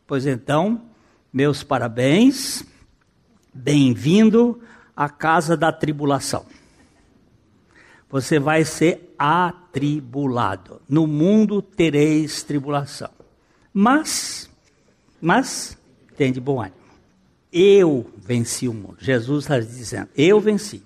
Pois 0.07 0.27
então, 0.27 0.90
meus 1.33 1.63
parabéns. 1.63 2.65
Bem-vindo 3.53 4.61
à 4.97 5.09
casa 5.09 5.57
da 5.57 5.73
tribulação. 5.73 6.45
Você 8.09 8.39
vai 8.39 8.65
ser 8.65 9.15
atribulado. 9.19 10.81
No 10.89 11.07
mundo 11.07 11.63
tereis 11.63 12.43
tribulação. 12.43 13.11
Mas, 13.73 14.51
mas, 15.21 15.79
tem 16.17 16.33
de 16.33 16.41
bom 16.41 16.61
ânimo. 16.61 16.77
Eu 17.53 18.11
venci 18.17 18.69
o 18.69 18.75
mundo. 18.75 18.97
Jesus 19.01 19.45
está 19.45 19.59
dizendo, 19.59 20.09
eu 20.17 20.41
venci. 20.41 20.83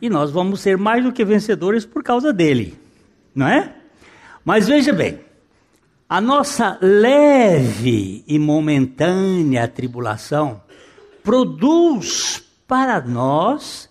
E 0.00 0.08
nós 0.08 0.30
vamos 0.30 0.60
ser 0.60 0.76
mais 0.76 1.02
do 1.02 1.12
que 1.12 1.24
vencedores 1.24 1.84
por 1.84 2.02
causa 2.02 2.32
dele. 2.32 2.78
Não 3.34 3.46
é? 3.46 3.74
Mas 4.44 4.68
veja 4.68 4.92
bem, 4.92 5.20
a 6.08 6.20
nossa 6.20 6.78
leve 6.80 8.24
e 8.26 8.38
momentânea 8.38 9.66
tribulação 9.66 10.62
produz 11.22 12.42
para 12.66 13.00
nós 13.00 13.90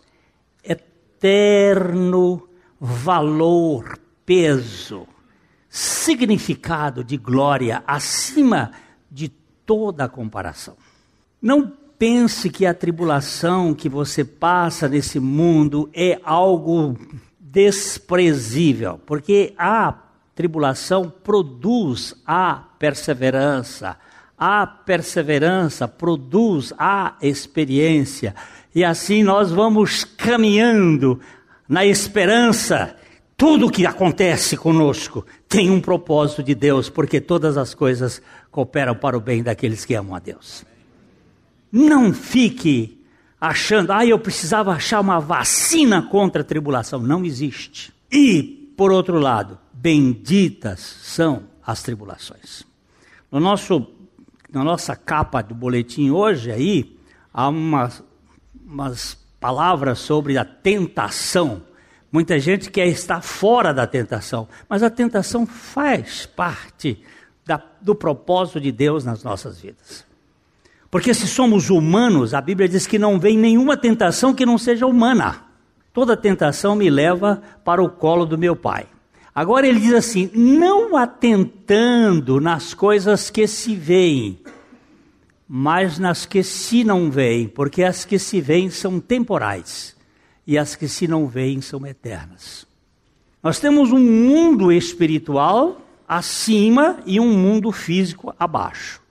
eterno 0.63 2.47
valor, 2.79 3.99
peso, 4.25 5.05
significado 5.69 7.03
de 7.03 7.17
glória 7.17 7.83
acima 7.85 8.71
de 9.11 9.27
toda 9.65 10.07
comparação. 10.07 10.77
Não 11.41 11.69
pense 11.99 12.49
que 12.49 12.65
a 12.65 12.73
tribulação 12.73 13.73
que 13.73 13.89
você 13.89 14.23
passa 14.23 14.87
nesse 14.87 15.19
mundo 15.19 15.89
é 15.93 16.19
algo 16.23 16.97
desprezível, 17.39 18.99
porque 19.05 19.53
a 19.57 20.04
tribulação 20.35 21.09
produz 21.23 22.13
a 22.25 22.55
perseverança, 22.77 23.97
a 24.37 24.67
perseverança 24.67 25.87
produz 25.87 26.73
a 26.77 27.15
experiência, 27.21 28.35
e 28.73 28.83
assim 28.83 29.23
nós 29.23 29.51
vamos 29.51 30.03
caminhando 30.03 31.19
na 31.67 31.85
esperança 31.85 32.95
tudo 33.37 33.71
que 33.71 33.85
acontece 33.85 34.55
conosco 34.55 35.25
tem 35.47 35.69
um 35.69 35.81
propósito 35.81 36.43
de 36.43 36.55
Deus, 36.55 36.89
porque 36.89 37.19
todas 37.19 37.57
as 37.57 37.73
coisas 37.73 38.21
cooperam 38.51 38.95
para 38.95 39.17
o 39.17 39.21
bem 39.21 39.43
daqueles 39.43 39.83
que 39.83 39.93
amam 39.93 40.15
a 40.15 40.19
Deus. 40.19 40.65
Não 41.71 42.13
fique 42.13 43.01
achando, 43.39 43.91
ah, 43.91 44.05
eu 44.05 44.17
precisava 44.17 44.71
achar 44.71 45.01
uma 45.01 45.19
vacina 45.19 46.01
contra 46.01 46.41
a 46.41 46.45
tribulação. 46.45 46.99
Não 46.99 47.25
existe. 47.25 47.93
E, 48.11 48.71
por 48.77 48.91
outro 48.91 49.19
lado, 49.19 49.59
benditas 49.85 50.79
são 50.79 51.43
as 51.63 51.83
tribulações. 51.83 52.63
No 53.31 53.39
nosso, 53.39 53.85
na 54.51 54.63
nossa 54.63 54.95
capa 54.95 55.43
do 55.43 55.53
boletim 55.53 56.09
hoje 56.09 56.51
aí, 56.51 56.97
há 57.31 57.49
umas, 57.49 58.03
umas 58.65 59.15
palavras 59.39 59.99
sobre 59.99 60.39
a 60.39 60.43
tentação 60.43 61.61
Muita 62.11 62.39
gente 62.39 62.71
quer 62.71 62.87
estar 62.87 63.21
fora 63.21 63.73
da 63.73 63.85
tentação, 63.85 64.47
mas 64.69 64.81
a 64.81 64.89
tentação 64.89 65.45
faz 65.45 66.25
parte 66.25 67.03
da, 67.45 67.61
do 67.81 67.93
propósito 67.93 68.61
de 68.61 68.71
Deus 68.71 69.03
nas 69.03 69.21
nossas 69.21 69.59
vidas. 69.59 70.05
Porque 70.89 71.13
se 71.13 71.27
somos 71.27 71.69
humanos, 71.69 72.33
a 72.33 72.39
Bíblia 72.39 72.69
diz 72.69 72.87
que 72.87 72.97
não 72.97 73.19
vem 73.19 73.37
nenhuma 73.37 73.75
tentação 73.75 74.33
que 74.33 74.45
não 74.45 74.57
seja 74.57 74.87
humana. 74.87 75.41
Toda 75.91 76.15
tentação 76.15 76.73
me 76.73 76.89
leva 76.89 77.41
para 77.65 77.83
o 77.83 77.89
colo 77.89 78.25
do 78.25 78.37
meu 78.37 78.55
Pai. 78.55 78.87
Agora 79.35 79.67
ele 79.67 79.81
diz 79.81 79.93
assim: 79.93 80.31
não 80.33 80.95
atentando 80.95 82.39
nas 82.39 82.73
coisas 82.73 83.29
que 83.29 83.45
se 83.45 83.75
veem, 83.75 84.39
mas 85.45 85.99
nas 85.99 86.25
que 86.25 86.41
se 86.41 86.85
não 86.85 87.11
veem, 87.11 87.49
porque 87.49 87.83
as 87.83 88.05
que 88.05 88.17
se 88.17 88.39
veem 88.39 88.69
são 88.69 88.97
temporais 88.97 89.93
e 90.47 90.57
as 90.57 90.75
que 90.75 90.87
se 90.87 91.05
não 91.05 91.27
veem 91.27 91.59
são 91.59 91.85
eternas. 91.85 92.65
Nós 93.43 93.59
temos 93.59 93.91
um 93.91 93.99
mundo 93.99 94.71
espiritual 94.71 95.81
acima 96.07 96.99
e 97.05 97.19
um 97.19 97.37
mundo 97.37 97.71
físico 97.73 98.33
abaixo. 98.39 99.01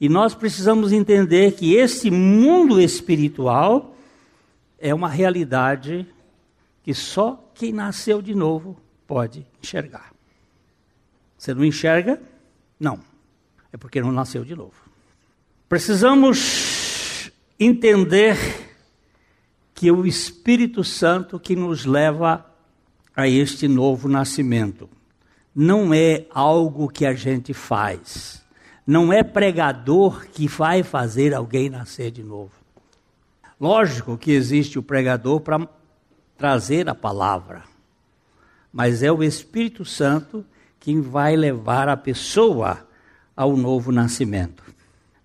E 0.00 0.08
nós 0.08 0.34
precisamos 0.34 0.92
entender 0.92 1.52
que 1.52 1.74
esse 1.74 2.10
mundo 2.10 2.80
espiritual 2.80 3.94
é 4.78 4.94
uma 4.94 5.08
realidade 5.08 6.06
que 6.82 6.94
só 6.94 7.50
quem 7.54 7.72
nasceu 7.72 8.20
de 8.20 8.34
novo 8.34 8.76
pode 9.08 9.44
enxergar. 9.60 10.12
Você 11.36 11.54
não 11.54 11.64
enxerga? 11.64 12.20
Não. 12.78 13.00
É 13.72 13.76
porque 13.76 14.00
não 14.00 14.12
nasceu 14.12 14.44
de 14.44 14.54
novo. 14.54 14.74
Precisamos 15.68 17.30
entender 17.58 18.36
que 19.74 19.88
é 19.88 19.92
o 19.92 20.06
Espírito 20.06 20.84
Santo 20.84 21.40
que 21.40 21.56
nos 21.56 21.84
leva 21.84 22.44
a 23.16 23.26
este 23.26 23.66
novo 23.66 24.08
nascimento. 24.08 24.88
Não 25.54 25.92
é 25.92 26.26
algo 26.30 26.88
que 26.88 27.06
a 27.06 27.14
gente 27.14 27.54
faz. 27.54 28.44
Não 28.86 29.12
é 29.12 29.22
pregador 29.22 30.26
que 30.26 30.46
vai 30.46 30.82
fazer 30.82 31.34
alguém 31.34 31.68
nascer 31.68 32.10
de 32.10 32.22
novo. 32.22 32.52
Lógico 33.60 34.16
que 34.16 34.32
existe 34.32 34.78
o 34.78 34.82
pregador 34.82 35.40
para 35.40 35.68
trazer 36.36 36.88
a 36.88 36.94
palavra, 36.94 37.64
mas 38.72 39.02
é 39.02 39.10
o 39.10 39.22
Espírito 39.22 39.84
Santo 39.84 40.44
quem 40.78 41.00
vai 41.00 41.36
levar 41.36 41.88
a 41.88 41.96
pessoa 41.96 42.86
ao 43.36 43.56
novo 43.56 43.92
nascimento. 43.92 44.62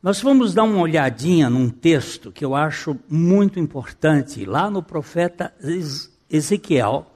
Nós 0.01 0.21
vamos 0.21 0.53
dar 0.53 0.63
uma 0.63 0.81
olhadinha 0.81 1.49
num 1.49 1.69
texto 1.69 2.31
que 2.31 2.43
eu 2.43 2.53
acho 2.53 2.97
muito 3.09 3.59
importante, 3.59 4.45
lá 4.45 4.69
no 4.69 4.83
profeta 4.83 5.53
Ezequiel, 6.29 7.07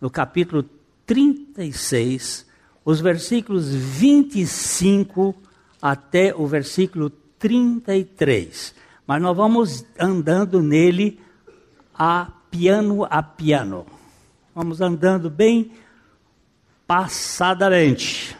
no 0.00 0.10
capítulo 0.10 0.64
36, 1.06 2.46
os 2.84 3.00
versículos 3.00 3.74
25 3.74 5.34
até 5.80 6.34
o 6.34 6.46
versículo 6.46 7.08
33. 7.38 8.74
Mas 9.06 9.22
nós 9.22 9.36
vamos 9.36 9.84
andando 9.98 10.62
nele 10.62 11.18
a 11.94 12.30
piano 12.50 13.06
a 13.08 13.22
piano. 13.22 13.86
Vamos 14.54 14.80
andando 14.80 15.28
bem 15.28 15.72
passadamente. 16.86 18.36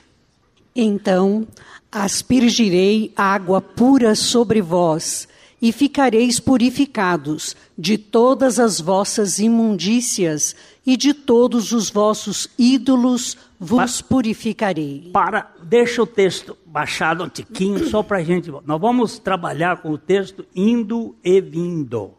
Então 0.75 1.47
aspergirei 1.91 3.13
água 3.17 3.61
pura 3.61 4.15
sobre 4.15 4.61
vós, 4.61 5.29
e 5.65 5.73
ficareis 5.73 6.39
purificados 6.39 7.57
de 7.79 7.97
todas 7.97 8.59
as 8.61 8.83
vossas 8.83 9.39
imundícias 9.39 10.55
e 10.85 10.95
de 10.95 11.15
todos 11.15 11.73
os 11.73 11.89
vossos 11.89 12.51
ídolos 12.59 13.35
vos 13.59 14.03
pa 14.03 14.09
purificarei. 14.09 15.09
Para, 15.11 15.51
deixa 15.63 16.03
o 16.03 16.07
texto 16.07 16.55
baixado 16.67 17.25
um 17.25 17.31
tiquinho 17.31 17.89
só 17.89 18.03
para 18.03 18.19
a 18.19 18.23
gente. 18.23 18.51
Nós 18.51 18.79
vamos 18.79 19.19
trabalhar 19.19 19.79
com 19.79 19.89
o 19.93 19.97
texto 19.97 20.45
indo 20.55 21.17
e 21.25 21.41
vindo, 21.41 22.11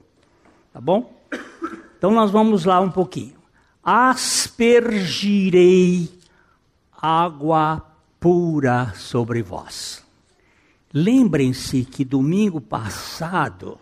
tá 0.74 0.82
bom? 0.82 1.14
Então 2.00 2.10
nós 2.10 2.32
vamos 2.32 2.66
lá 2.66 2.80
um 2.82 2.90
pouquinho. 2.90 3.36
Aspergirei 3.86 6.10
água 7.00 7.86
pura 8.20 8.92
sobre 8.96 9.44
vós. 9.44 10.04
Lembrem-se 10.92 11.86
que 11.86 12.04
domingo 12.04 12.60
passado 12.60 13.78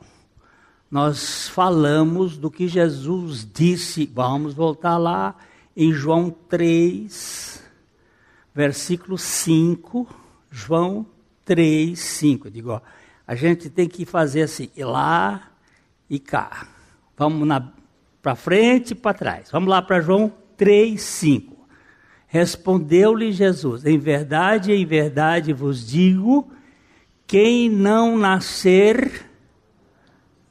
nós 0.91 1.47
falamos 1.47 2.37
do 2.37 2.51
que 2.51 2.67
Jesus 2.67 3.47
disse, 3.51 4.05
vamos 4.05 4.53
voltar 4.53 4.97
lá 4.97 5.35
em 5.75 5.91
João 5.93 6.29
3, 6.29 7.63
versículo 8.53 9.17
5. 9.17 10.07
João 10.51 11.05
3, 11.45 11.97
5. 11.97 12.47
Eu 12.47 12.51
digo, 12.51 12.69
ó, 12.71 12.81
a 13.25 13.35
gente 13.35 13.69
tem 13.69 13.87
que 13.87 14.05
fazer 14.05 14.41
assim, 14.41 14.69
ir 14.75 14.85
lá 14.85 15.49
e 16.09 16.19
cá. 16.19 16.67
Vamos 17.17 17.47
para 18.23 18.35
frente 18.35 18.91
e 18.91 18.95
para 18.95 19.13
trás. 19.13 19.51
Vamos 19.51 19.69
lá 19.69 19.81
para 19.81 19.99
João 19.99 20.31
3, 20.55 20.99
5. 20.99 21.67
Respondeu-lhe 22.25 23.33
Jesus: 23.33 23.85
Em 23.85 23.99
verdade, 23.99 24.71
em 24.71 24.85
verdade 24.85 25.51
vos 25.51 25.85
digo, 25.85 26.49
quem 27.27 27.69
não 27.69 28.17
nascer 28.17 29.29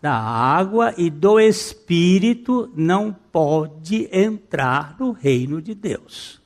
da 0.02 0.12
água 0.12 0.92
e 0.98 1.08
do 1.08 1.40
Espírito 1.40 2.70
não 2.76 3.10
pode 3.12 4.08
entrar 4.12 4.96
no 5.00 5.12
reino 5.12 5.62
de 5.62 5.74
Deus. 5.74 6.42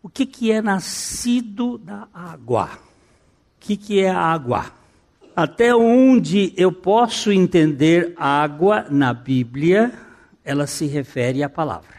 O 0.00 0.08
que, 0.08 0.24
que 0.24 0.52
é 0.52 0.62
nascido 0.62 1.76
da 1.76 2.06
água? 2.14 2.66
O 2.66 3.60
que, 3.60 3.76
que 3.76 4.00
é 4.00 4.10
água? 4.10 4.66
Até 5.34 5.74
onde 5.74 6.52
eu 6.56 6.70
posso 6.70 7.32
entender 7.32 8.14
água 8.16 8.86
na 8.90 9.12
Bíblia, 9.12 9.92
ela 10.48 10.66
se 10.66 10.86
refere 10.86 11.42
à 11.42 11.48
palavra. 11.48 11.98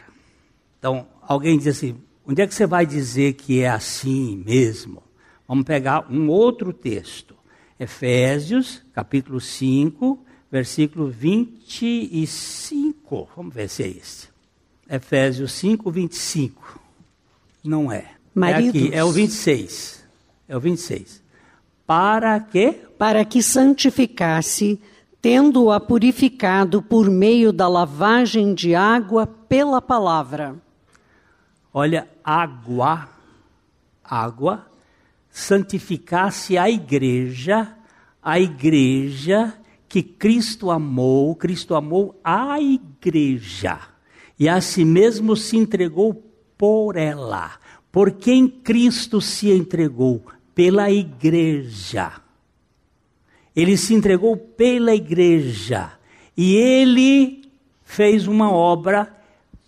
Então, 0.78 1.06
alguém 1.22 1.56
diz 1.56 1.68
assim: 1.68 1.96
onde 2.26 2.42
é 2.42 2.46
que 2.46 2.54
você 2.54 2.66
vai 2.66 2.84
dizer 2.84 3.34
que 3.34 3.60
é 3.60 3.68
assim 3.68 4.42
mesmo? 4.44 5.02
Vamos 5.46 5.64
pegar 5.64 6.10
um 6.10 6.28
outro 6.28 6.72
texto. 6.72 7.36
Efésios, 7.78 8.82
capítulo 8.92 9.40
5, 9.40 10.18
versículo 10.50 11.08
25. 11.08 13.28
Vamos 13.36 13.54
ver 13.54 13.68
se 13.68 13.84
é 13.84 13.88
esse. 13.88 14.28
Efésios 14.90 15.52
5, 15.52 15.90
25. 15.90 16.80
Não 17.62 17.92
é. 17.92 18.06
Maridos. 18.34 18.74
É 18.74 18.86
aqui, 18.86 18.94
é 18.94 19.04
o 19.04 19.12
26. 19.12 20.04
É 20.48 20.56
o 20.56 20.60
26. 20.60 21.22
Para 21.86 22.40
que? 22.40 22.72
Para 22.98 23.24
que 23.24 23.42
santificasse, 23.42 24.80
tendo-a 25.20 25.78
purificado 25.78 26.82
por 26.82 27.10
meio 27.10 27.52
da 27.52 27.68
lavagem 27.68 28.54
de 28.54 28.74
água 28.74 29.26
pela 29.26 29.82
palavra. 29.82 30.56
Olha, 31.72 32.08
água, 32.24 33.08
água, 34.02 34.66
santificasse 35.30 36.56
a 36.56 36.68
igreja, 36.68 37.76
a 38.22 38.40
igreja 38.40 39.54
que 39.88 40.02
Cristo 40.02 40.70
amou, 40.70 41.34
Cristo 41.34 41.74
amou 41.74 42.18
a 42.24 42.60
igreja 42.60 43.78
e 44.38 44.48
a 44.48 44.60
si 44.60 44.84
mesmo 44.84 45.36
se 45.36 45.56
entregou 45.56 46.14
por 46.56 46.96
ela. 46.96 47.52
Por 47.92 48.12
quem 48.12 48.48
Cristo 48.48 49.20
se 49.20 49.50
entregou? 49.50 50.24
Pela 50.54 50.90
igreja. 50.90 52.12
Ele 53.54 53.76
se 53.76 53.94
entregou 53.94 54.36
pela 54.36 54.94
igreja 54.94 55.92
e 56.36 56.54
ele 56.54 57.42
fez 57.84 58.26
uma 58.26 58.52
obra 58.52 59.12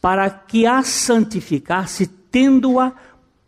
para 0.01 0.29
que 0.31 0.67
a 0.67 0.83
santificasse, 0.83 2.07
tendo-a 2.07 2.93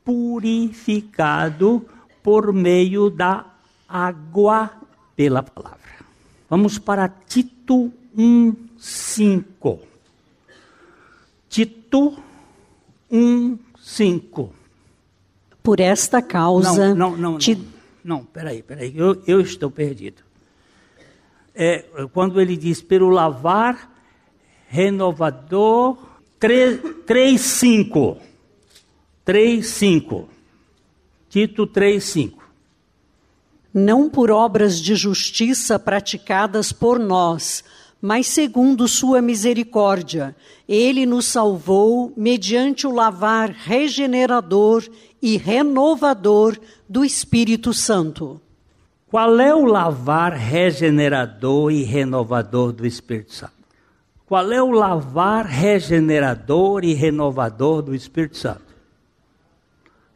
purificado 0.05 1.85
por 2.23 2.53
meio 2.53 3.11
da 3.11 3.47
água 3.89 4.71
pela 5.17 5.43
palavra. 5.43 5.79
Vamos 6.49 6.79
para 6.79 7.09
Tito 7.09 7.93
1:5. 8.17 9.79
Tito 11.49 12.19
1:5. 13.11 14.51
Por 15.63 15.81
esta 15.81 16.21
causa. 16.21 16.95
Não, 16.95 17.11
não, 17.11 17.17
não. 17.17 17.33
Não, 17.33 17.39
não 18.05 18.23
peraí, 18.23 18.63
peraí. 18.63 18.93
Eu, 18.95 19.23
eu 19.27 19.41
estou 19.41 19.71
perdido. 19.71 20.23
É, 21.55 21.87
quando 22.13 22.41
ele 22.41 22.57
diz, 22.57 22.83
pelo 22.83 23.09
lavar 23.09 23.91
renovador 24.69 25.97
3,5. 26.39 28.19
3,5. 29.27 30.27
Tito 31.31 31.67
3,5. 31.67 32.35
Não 33.73 34.11
por 34.11 34.31
obras 34.31 34.79
de 34.81 34.95
justiça 34.95 35.79
praticadas 35.79 36.71
por 36.73 36.99
nós, 36.99 37.65
mas 38.01 38.27
segundo 38.27 38.87
sua 38.87 39.23
misericórdia. 39.23 40.37
Ele 40.69 41.07
nos 41.07 41.25
salvou 41.27 42.13
mediante 42.17 42.87
o 42.87 42.93
lavar 42.93 43.51
regenerador 43.51 44.87
e 45.23 45.39
renovador 45.39 46.59
do 46.89 47.05
Espírito 47.05 47.73
Santo. 47.73 48.41
Qual 49.07 49.39
é 49.39 49.55
o 49.55 49.65
lavar 49.65 50.33
regenerador 50.33 51.71
e 51.71 51.83
renovador 51.83 52.73
do 52.73 52.87
Espírito 52.87 53.33
Santo? 53.33 53.53
Qual 54.27 54.51
é 54.51 54.63
o 54.63 54.71
lavar 54.71 55.47
regenerador 55.47 56.85
e 56.85 56.95
renovador 56.95 57.83
do 57.83 57.95
Espírito 57.95 58.37
Santo? 58.37 58.75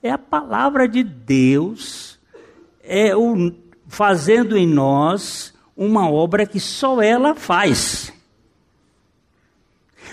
É 0.02 0.10
a 0.10 0.18
palavra 0.18 0.88
de 0.88 1.04
Deus, 1.04 2.18
é 2.82 3.14
o 3.14 3.52
fazendo 3.86 4.56
em 4.56 4.66
nós 4.66 5.54
uma 5.76 6.10
obra 6.10 6.46
que 6.46 6.58
só 6.58 7.00
ela 7.00 7.34
faz. 7.34 8.12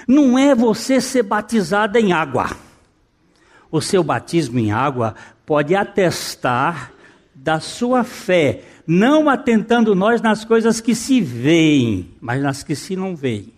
Não 0.08 0.38
é 0.38 0.54
você 0.54 1.02
ser 1.02 1.24
batizado 1.24 1.98
em 1.98 2.14
água. 2.14 2.56
O 3.72 3.82
seu 3.82 4.04
batismo 4.04 4.60
em 4.60 4.72
água 4.72 5.16
pode 5.46 5.76
atestar 5.76 6.92
da 7.34 7.60
sua 7.60 8.04
fé, 8.04 8.64
não 8.88 9.30
atentando 9.30 9.94
nós 9.94 10.22
nas 10.22 10.44
coisas 10.44 10.82
que 10.82 10.96
se 10.96 11.22
veem, 11.22 12.10
mas 12.20 12.42
nas 12.42 12.64
que 12.64 12.76
se 12.76 12.96
não 12.96 13.16
veem. 13.16 13.54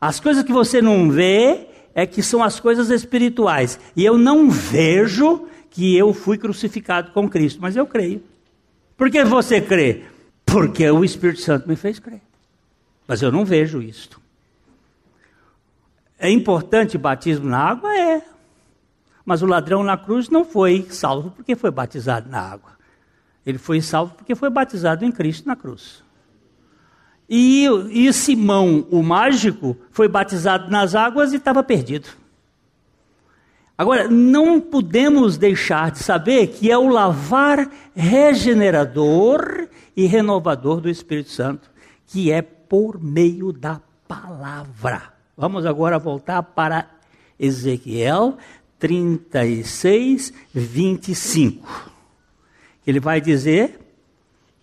As 0.00 0.20
coisas 0.20 0.42
que 0.42 0.52
você 0.52 0.80
não 0.80 1.10
vê 1.10 1.66
é 1.94 2.06
que 2.06 2.22
são 2.22 2.42
as 2.42 2.60
coisas 2.60 2.90
espirituais. 2.90 3.78
E 3.96 4.04
eu 4.04 4.18
não 4.18 4.50
vejo 4.50 5.48
que 5.70 5.96
eu 5.96 6.12
fui 6.14 6.38
crucificado 6.38 7.10
com 7.12 7.28
Cristo, 7.28 7.60
mas 7.60 7.76
eu 7.76 7.86
creio. 7.86 8.22
Por 8.96 9.10
que 9.10 9.24
você 9.24 9.60
crê? 9.60 10.04
Porque 10.44 10.88
o 10.90 11.04
Espírito 11.04 11.40
Santo 11.40 11.68
me 11.68 11.76
fez 11.76 11.98
crer. 11.98 12.20
Mas 13.06 13.22
eu 13.22 13.30
não 13.30 13.44
vejo 13.44 13.82
isto. 13.82 14.20
É 16.18 16.30
importante 16.30 16.96
batismo 16.96 17.48
na 17.48 17.58
água? 17.58 17.94
É. 17.94 18.22
Mas 19.26 19.42
o 19.42 19.46
ladrão 19.46 19.82
na 19.82 19.96
cruz 19.96 20.30
não 20.30 20.44
foi 20.44 20.86
salvo 20.88 21.32
porque 21.32 21.56
foi 21.56 21.72
batizado 21.72 22.30
na 22.30 22.40
água. 22.40 22.70
Ele 23.44 23.58
foi 23.58 23.80
salvo 23.80 24.14
porque 24.14 24.36
foi 24.36 24.48
batizado 24.48 25.04
em 25.04 25.10
Cristo 25.10 25.46
na 25.48 25.56
cruz. 25.56 26.04
E, 27.28 27.66
e 27.90 28.12
Simão, 28.12 28.86
o 28.88 29.02
mágico, 29.02 29.76
foi 29.90 30.06
batizado 30.06 30.70
nas 30.70 30.94
águas 30.94 31.32
e 31.32 31.36
estava 31.36 31.62
perdido. 31.62 32.08
Agora, 33.76 34.08
não 34.08 34.60
podemos 34.60 35.36
deixar 35.36 35.90
de 35.90 35.98
saber 35.98 36.46
que 36.46 36.70
é 36.70 36.78
o 36.78 36.88
lavar 36.88 37.68
regenerador 37.94 39.68
e 39.96 40.06
renovador 40.06 40.80
do 40.80 40.88
Espírito 40.88 41.30
Santo, 41.30 41.70
que 42.06 42.30
é 42.30 42.40
por 42.40 43.02
meio 43.02 43.52
da 43.52 43.80
palavra. 44.08 45.12
Vamos 45.36 45.66
agora 45.66 45.98
voltar 45.98 46.42
para 46.42 46.88
Ezequiel 47.38 48.38
36, 48.78 50.32
25. 50.52 51.90
Ele 52.86 53.00
vai 53.00 53.20
dizer: 53.20 53.80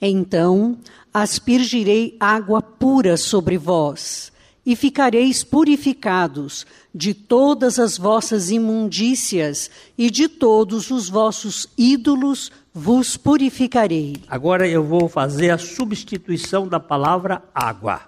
Então 0.01 0.77
aspergirei 1.13 2.15
água 2.19 2.61
pura 2.61 3.17
sobre 3.17 3.57
vós, 3.57 4.31
e 4.65 4.75
ficareis 4.75 5.43
purificados 5.43 6.65
de 6.93 7.13
todas 7.13 7.79
as 7.79 7.97
vossas 7.97 8.49
imundícias 8.49 9.69
e 9.97 10.09
de 10.09 10.27
todos 10.27 10.89
os 10.89 11.09
vossos 11.09 11.67
ídolos 11.77 12.51
vos 12.73 13.17
purificarei. 13.17 14.15
Agora 14.27 14.67
eu 14.67 14.83
vou 14.83 15.09
fazer 15.09 15.49
a 15.49 15.57
substituição 15.57 16.67
da 16.67 16.79
palavra 16.79 17.43
água 17.53 18.01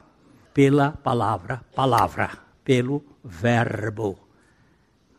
pela 0.54 0.92
palavra 0.92 1.62
palavra, 1.76 2.32
pelo 2.64 3.04
verbo. 3.24 4.25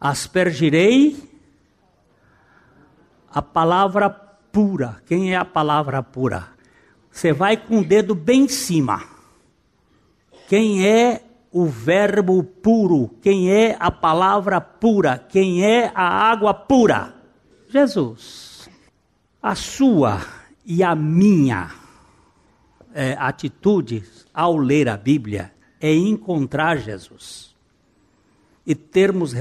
Aspergirei 0.00 1.16
a 3.32 3.40
palavra 3.40 4.10
pura. 4.10 5.02
Quem 5.06 5.32
é 5.32 5.36
a 5.36 5.44
palavra 5.44 6.02
pura? 6.02 6.48
Você 7.10 7.32
vai 7.32 7.56
com 7.56 7.78
o 7.78 7.84
dedo 7.84 8.14
bem 8.14 8.44
em 8.44 8.48
cima. 8.48 9.02
Quem 10.48 10.86
é 10.86 11.22
o 11.50 11.64
verbo 11.66 12.44
puro? 12.44 13.08
Quem 13.22 13.50
é 13.50 13.74
a 13.80 13.90
palavra 13.90 14.60
pura? 14.60 15.18
Quem 15.18 15.64
é 15.64 15.90
a 15.94 16.06
água 16.30 16.52
pura? 16.52 17.14
Jesus. 17.68 18.68
A 19.42 19.54
sua 19.54 20.20
e 20.64 20.82
a 20.82 20.94
minha 20.94 21.70
é, 22.92 23.16
atitude 23.18 24.04
ao 24.32 24.58
ler 24.58 24.90
a 24.90 24.96
Bíblia 24.96 25.52
é 25.80 25.92
encontrar 25.94 26.76
Jesus 26.76 27.55
e 28.66 28.74
termos 28.74 29.32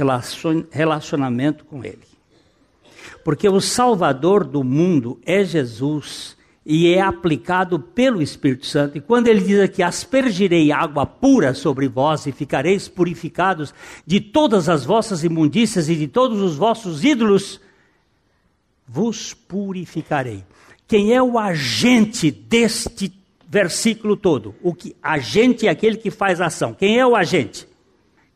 relacionamento 0.72 1.66
com 1.66 1.84
Ele. 1.84 2.04
Porque 3.24 3.50
o 3.50 3.60
Salvador 3.60 4.44
do 4.44 4.64
mundo 4.64 5.20
é 5.26 5.44
Jesus 5.44 6.38
e 6.66 6.94
é 6.94 7.02
aplicado 7.02 7.80
pelo 7.80 8.22
Espírito 8.22 8.66
Santo. 8.66 8.98
E 8.98 9.02
quando 9.02 9.28
ele 9.28 9.42
diz 9.42 9.60
aqui: 9.60 9.84
aspergirei 9.84 10.72
água 10.72 11.06
pura 11.06 11.54
sobre 11.54 11.88
vós 11.88 12.26
e 12.26 12.32
ficareis 12.32 12.88
purificados 12.88 13.74
de 14.06 14.20
todas 14.20 14.68
as 14.68 14.84
vossas 14.84 15.24
imundícias 15.24 15.90
e 15.90 15.96
de 15.96 16.08
todos 16.08 16.42
os 16.42 16.56
vossos 16.56 17.04
ídolos, 17.04 17.60
vos 18.88 19.34
purificarei. 19.34 20.44
Quem 20.88 21.14
é 21.14 21.22
o 21.22 21.38
agente 21.38 22.30
deste 22.32 23.12
versículo 23.48 24.16
todo? 24.16 24.56
O 24.62 24.74
que 24.74 24.96
agente 25.02 25.68
é 25.68 25.70
aquele 25.70 25.98
que 25.98 26.12
faz 26.12 26.42
ação. 26.42 26.74
Quem 26.74 27.00
é 27.00 27.06
o 27.06 27.16
agente? 27.16 27.68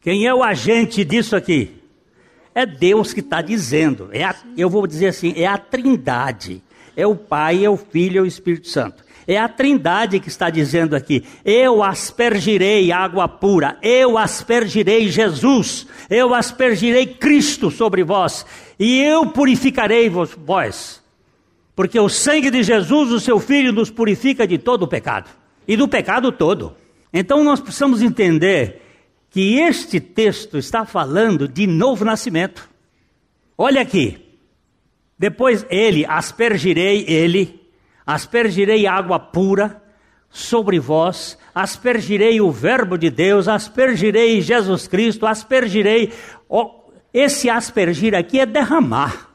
Quem 0.01 0.25
é 0.25 0.33
o 0.33 0.43
agente 0.43 1.03
disso 1.03 1.35
aqui? 1.35 1.79
É 2.55 2.65
Deus 2.65 3.13
que 3.13 3.19
está 3.19 3.41
dizendo. 3.41 4.09
É 4.11 4.23
a, 4.23 4.35
eu 4.57 4.69
vou 4.69 4.87
dizer 4.87 5.07
assim, 5.07 5.33
é 5.35 5.45
a 5.45 5.57
Trindade. 5.57 6.63
É 6.95 7.05
o 7.05 7.15
Pai, 7.15 7.63
é 7.63 7.69
o 7.69 7.77
Filho, 7.77 8.19
é 8.19 8.21
o 8.21 8.25
Espírito 8.25 8.67
Santo. 8.67 9.03
É 9.27 9.37
a 9.37 9.47
Trindade 9.47 10.19
que 10.19 10.27
está 10.27 10.49
dizendo 10.49 10.95
aqui: 10.95 11.23
Eu 11.45 11.83
aspergirei 11.83 12.91
água 12.91 13.27
pura, 13.27 13.77
eu 13.81 14.17
aspergirei 14.17 15.07
Jesus, 15.07 15.85
eu 16.09 16.33
aspergirei 16.33 17.05
Cristo 17.05 17.69
sobre 17.69 18.03
vós, 18.03 18.45
e 18.79 18.99
eu 18.99 19.27
purificarei 19.27 20.09
vós. 20.09 21.03
Porque 21.75 21.99
o 21.99 22.09
sangue 22.09 22.49
de 22.49 22.63
Jesus, 22.63 23.11
o 23.11 23.19
seu 23.19 23.39
Filho, 23.39 23.71
nos 23.71 23.91
purifica 23.91 24.47
de 24.47 24.57
todo 24.57 24.83
o 24.83 24.87
pecado 24.87 25.29
e 25.67 25.77
do 25.77 25.87
pecado 25.87 26.31
todo. 26.31 26.75
Então 27.13 27.43
nós 27.43 27.59
precisamos 27.59 28.01
entender 28.01 28.81
que 29.29 29.59
este 29.59 29.99
texto 29.99 30.57
está 30.57 30.85
falando 30.85 31.47
de 31.47 31.67
novo 31.67 32.03
nascimento. 32.03 32.69
Olha 33.57 33.81
aqui, 33.81 34.25
depois 35.17 35.65
ele, 35.69 36.05
aspergirei 36.05 37.05
ele, 37.07 37.61
aspergirei 38.05 38.87
água 38.87 39.19
pura 39.19 39.83
sobre 40.29 40.79
vós, 40.79 41.37
aspergirei 41.53 42.39
o 42.39 42.51
Verbo 42.51 42.97
de 42.97 43.09
Deus, 43.09 43.47
aspergirei 43.47 44.41
Jesus 44.41 44.87
Cristo, 44.87 45.25
aspergirei. 45.25 46.13
Esse 47.13 47.49
aspergir 47.49 48.15
aqui 48.15 48.39
é 48.39 48.45
derramar. 48.45 49.29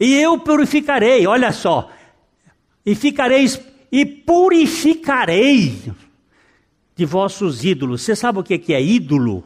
E 0.00 0.14
eu 0.14 0.38
purificarei, 0.38 1.26
olha 1.26 1.52
só. 1.52 1.90
E 2.84 2.94
ficareis, 2.94 3.60
e 3.90 4.04
purificarei 4.04 5.92
de 6.98 7.06
vossos 7.06 7.64
ídolos. 7.64 8.02
Você 8.02 8.16
sabe 8.16 8.40
o 8.40 8.42
que 8.42 8.74
é 8.74 8.82
ídolo? 8.82 9.44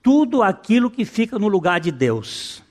Tudo 0.00 0.44
aquilo 0.44 0.88
que 0.88 1.04
fica 1.04 1.40
no 1.40 1.48
lugar 1.48 1.80
de 1.80 1.90
Deus. 1.90 2.62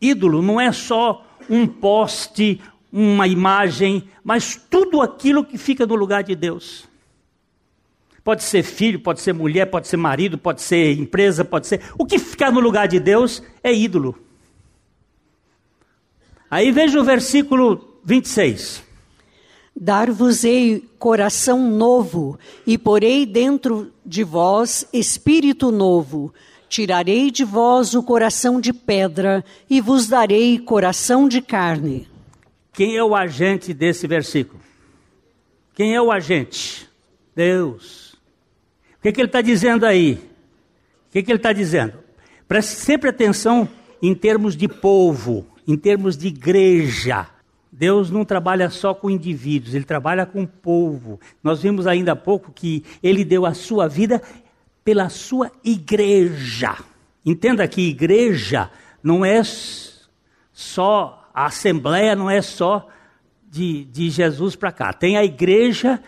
Ídolo 0.00 0.40
não 0.40 0.58
é 0.58 0.72
só 0.72 1.22
um 1.50 1.66
poste, 1.66 2.62
uma 2.90 3.28
imagem, 3.28 4.08
mas 4.24 4.56
tudo 4.56 5.02
aquilo 5.02 5.44
que 5.44 5.58
fica 5.58 5.86
no 5.86 5.94
lugar 5.94 6.22
de 6.22 6.34
Deus. 6.34 6.88
Pode 8.24 8.42
ser 8.42 8.62
filho, 8.62 8.98
pode 8.98 9.20
ser 9.20 9.34
mulher, 9.34 9.66
pode 9.66 9.86
ser 9.86 9.98
marido, 9.98 10.38
pode 10.38 10.62
ser 10.62 10.98
empresa, 10.98 11.44
pode 11.44 11.66
ser. 11.66 11.82
O 11.98 12.06
que 12.06 12.18
ficar 12.18 12.50
no 12.50 12.58
lugar 12.58 12.88
de 12.88 12.98
Deus 12.98 13.42
é 13.62 13.70
ídolo. 13.70 14.18
Aí 16.50 16.72
veja 16.72 16.98
o 16.98 17.04
versículo 17.04 18.00
26. 18.02 18.82
Dar-vos-ei 19.76 20.88
coração 20.98 21.70
novo, 21.70 22.38
e 22.66 22.78
porei 22.78 23.26
dentro 23.26 23.92
de 24.06 24.22
vós 24.22 24.86
espírito 24.92 25.70
novo 25.70 26.32
Tirarei 26.74 27.30
de 27.30 27.44
vós 27.44 27.94
o 27.94 28.02
coração 28.02 28.60
de 28.60 28.72
pedra 28.72 29.44
e 29.70 29.80
vos 29.80 30.08
darei 30.08 30.58
coração 30.58 31.28
de 31.28 31.40
carne. 31.40 32.08
Quem 32.72 32.96
é 32.96 33.04
o 33.04 33.14
agente 33.14 33.72
desse 33.72 34.08
versículo? 34.08 34.60
Quem 35.72 35.94
é 35.94 36.02
o 36.02 36.10
agente? 36.10 36.88
Deus. 37.32 38.14
O 38.98 39.02
que, 39.02 39.08
é 39.08 39.12
que 39.12 39.20
ele 39.20 39.28
está 39.28 39.40
dizendo 39.40 39.86
aí? 39.86 40.14
O 40.14 41.12
que, 41.12 41.20
é 41.20 41.22
que 41.22 41.30
ele 41.30 41.38
está 41.38 41.52
dizendo? 41.52 41.94
Preste 42.48 42.72
sempre 42.72 43.08
atenção 43.08 43.68
em 44.02 44.12
termos 44.12 44.56
de 44.56 44.66
povo, 44.66 45.46
em 45.68 45.76
termos 45.76 46.16
de 46.16 46.26
igreja. 46.26 47.28
Deus 47.76 48.08
não 48.08 48.24
trabalha 48.24 48.70
só 48.70 48.94
com 48.94 49.10
indivíduos, 49.10 49.74
ele 49.74 49.84
trabalha 49.84 50.24
com 50.24 50.44
o 50.44 50.46
povo. 50.46 51.18
Nós 51.42 51.60
vimos 51.60 51.88
ainda 51.88 52.12
há 52.12 52.16
pouco 52.16 52.52
que 52.52 52.84
ele 53.02 53.24
deu 53.24 53.44
a 53.44 53.52
sua 53.52 53.88
vida 53.88 54.22
pela 54.84 55.08
sua 55.08 55.50
igreja. 55.64 56.76
Entenda 57.26 57.66
que 57.66 57.88
igreja 57.88 58.70
não 59.02 59.24
é 59.24 59.42
só, 60.52 61.28
a 61.34 61.46
assembleia 61.46 62.14
não 62.14 62.30
é 62.30 62.40
só 62.40 62.88
de, 63.50 63.84
de 63.86 64.08
Jesus 64.08 64.54
para 64.54 64.70
cá. 64.70 64.92
Tem 64.92 65.16
a 65.16 65.24
igreja 65.24 66.00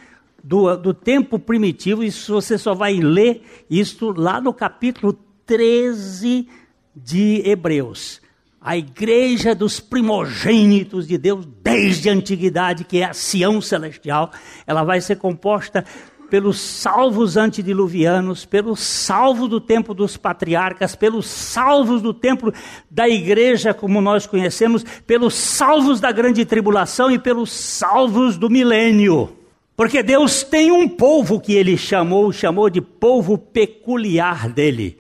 do, 0.44 0.76
do 0.76 0.94
tempo 0.94 1.36
primitivo, 1.36 2.04
isso 2.04 2.32
você 2.32 2.56
só 2.56 2.74
vai 2.74 2.94
ler 2.94 3.42
isso 3.68 4.12
lá 4.16 4.40
no 4.40 4.54
capítulo 4.54 5.18
13 5.44 6.48
de 6.94 7.42
Hebreus. 7.44 8.20
A 8.66 8.76
igreja 8.76 9.54
dos 9.54 9.78
primogênitos 9.78 11.06
de 11.06 11.16
Deus 11.16 11.46
desde 11.62 12.10
a 12.10 12.12
antiguidade, 12.12 12.82
que 12.82 12.98
é 12.98 13.04
a 13.04 13.14
Sião 13.14 13.60
celestial, 13.60 14.32
ela 14.66 14.82
vai 14.82 15.00
ser 15.00 15.18
composta 15.18 15.84
pelos 16.28 16.60
salvos 16.60 17.36
antediluvianos, 17.36 18.44
pelos 18.44 18.80
salvos 18.80 19.48
do 19.48 19.60
tempo 19.60 19.94
dos 19.94 20.16
patriarcas, 20.16 20.96
pelos 20.96 21.26
salvos 21.26 22.02
do 22.02 22.12
tempo 22.12 22.52
da 22.90 23.08
igreja 23.08 23.72
como 23.72 24.00
nós 24.00 24.26
conhecemos, 24.26 24.84
pelos 25.06 25.34
salvos 25.34 26.00
da 26.00 26.10
grande 26.10 26.44
tribulação 26.44 27.08
e 27.08 27.20
pelos 27.20 27.52
salvos 27.52 28.36
do 28.36 28.50
milênio. 28.50 29.30
Porque 29.76 30.02
Deus 30.02 30.42
tem 30.42 30.72
um 30.72 30.88
povo 30.88 31.38
que 31.38 31.52
ele 31.52 31.78
chamou, 31.78 32.32
chamou 32.32 32.68
de 32.68 32.80
povo 32.80 33.38
peculiar 33.38 34.48
dele, 34.48 34.98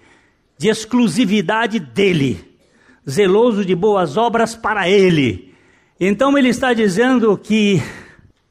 de 0.56 0.68
exclusividade 0.68 1.80
dele, 1.80 2.55
zeloso 3.08 3.64
de 3.64 3.74
boas 3.74 4.16
obras 4.16 4.54
para 4.54 4.88
ele. 4.88 5.54
Então 5.98 6.36
ele 6.36 6.48
está 6.48 6.72
dizendo 6.72 7.36
que 7.38 7.82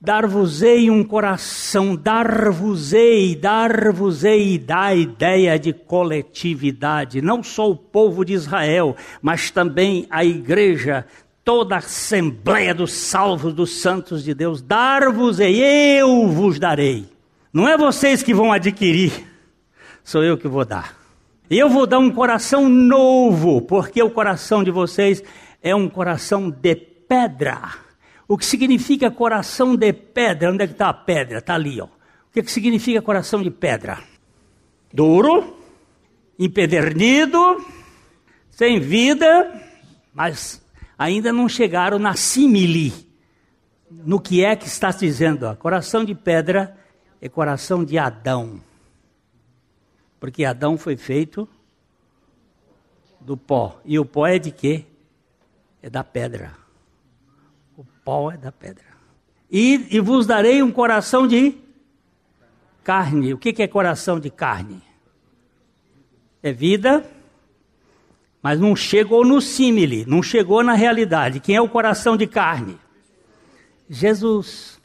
Dar-vos-ei 0.05 0.91
um 0.91 1.03
coração, 1.03 1.95
dar-vos-ei, 1.95 3.35
dar-vos-ei 3.35 4.59
dá 4.59 4.83
a 4.83 4.95
ideia 4.95 5.57
de 5.57 5.73
coletividade, 5.73 7.23
não 7.23 7.41
só 7.41 7.71
o 7.71 7.75
povo 7.75 8.23
de 8.23 8.33
Israel, 8.33 8.95
mas 9.19 9.49
também 9.49 10.05
a 10.11 10.23
igreja, 10.23 11.07
toda 11.43 11.73
a 11.73 11.79
assembleia 11.79 12.71
dos 12.71 12.91
salvos, 12.91 13.51
dos 13.51 13.81
santos 13.81 14.23
de 14.23 14.35
Deus. 14.35 14.61
Dar-vos-ei, 14.61 15.55
eu 15.99 16.27
vos 16.27 16.59
darei. 16.59 17.07
Não 17.51 17.67
é 17.67 17.75
vocês 17.75 18.21
que 18.21 18.31
vão 18.31 18.51
adquirir, 18.51 19.11
sou 20.03 20.23
eu 20.23 20.37
que 20.37 20.47
vou 20.47 20.65
dar. 20.65 21.04
Eu 21.49 21.69
vou 21.69 21.85
dar 21.85 21.99
um 21.99 22.11
coração 22.11 22.67
novo, 22.69 23.61
porque 23.61 24.01
o 24.01 24.09
coração 24.09 24.63
de 24.63 24.71
vocês 24.71 25.23
é 25.61 25.75
um 25.75 25.87
coração 25.87 26.49
de 26.49 26.75
pedra 26.75 27.85
o 28.27 28.37
que 28.37 28.45
significa 28.45 29.11
coração 29.11 29.75
de 29.75 29.93
pedra? 29.93 30.51
Onde 30.51 30.63
é 30.63 30.67
que 30.67 30.73
está 30.73 30.89
a 30.89 30.93
pedra? 30.93 31.37
Está 31.39 31.55
ali, 31.55 31.79
ó. 31.79 31.85
O 31.85 31.89
que, 32.33 32.41
que 32.41 32.51
significa 32.51 33.01
coração 33.01 33.41
de 33.41 33.51
pedra? 33.51 33.99
Duro, 34.91 35.57
empedernido, 36.37 37.63
sem 38.49 38.79
vida, 38.79 39.61
mas 40.13 40.61
ainda 40.97 41.31
não 41.31 41.47
chegaram 41.47 41.99
na 41.99 42.15
simile. 42.15 42.93
No 43.89 44.19
que 44.19 44.43
é 44.43 44.55
que 44.55 44.67
está 44.67 44.89
dizendo? 44.89 45.45
Ó, 45.45 45.55
coração 45.55 46.03
de 46.03 46.15
pedra 46.15 46.75
é 47.21 47.29
coração 47.29 47.85
de 47.85 47.97
Adão. 47.97 48.59
Porque 50.19 50.45
Adão 50.45 50.77
foi 50.77 50.97
feito 50.97 51.47
do 53.19 53.35
pó. 53.35 53.79
E 53.85 53.97
o 53.99 54.05
pó 54.05 54.27
é 54.27 54.39
de 54.39 54.51
quê? 54.51 54.85
É 55.81 55.89
da 55.89 56.03
pedra 56.03 56.65
pó 58.05 58.31
é 58.31 58.37
da 58.37 58.51
pedra. 58.51 58.85
E, 59.51 59.87
e 59.89 59.99
vos 59.99 60.27
darei 60.27 60.61
um 60.61 60.71
coração 60.71 61.27
de 61.27 61.57
carne. 62.83 63.33
O 63.33 63.37
que, 63.37 63.51
que 63.51 63.63
é 63.63 63.67
coração 63.67 64.19
de 64.19 64.29
carne? 64.29 64.81
É 66.43 66.53
vida, 66.53 67.03
mas 68.41 68.59
não 68.59 68.75
chegou 68.75 69.25
no 69.25 69.41
símile, 69.41 70.05
não 70.07 70.21
chegou 70.21 70.63
na 70.63 70.75
realidade. 70.75 71.39
Quem 71.39 71.55
é 71.55 71.61
o 71.61 71.67
coração 71.67 72.15
de 72.15 72.27
carne? 72.27 72.77
Jesus. 73.89 74.79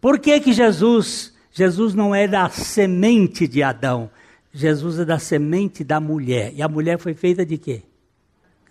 Por 0.00 0.18
que 0.18 0.40
que 0.40 0.52
Jesus, 0.52 1.34
Jesus 1.52 1.94
não 1.94 2.14
é 2.14 2.26
da 2.26 2.48
semente 2.48 3.46
de 3.46 3.62
Adão? 3.62 4.10
Jesus 4.54 5.00
é 5.00 5.04
da 5.04 5.18
semente 5.18 5.82
da 5.82 5.98
mulher. 5.98 6.52
E 6.54 6.62
a 6.62 6.68
mulher 6.68 6.96
foi 6.96 7.12
feita 7.12 7.44
de 7.44 7.58
quê? 7.58 7.82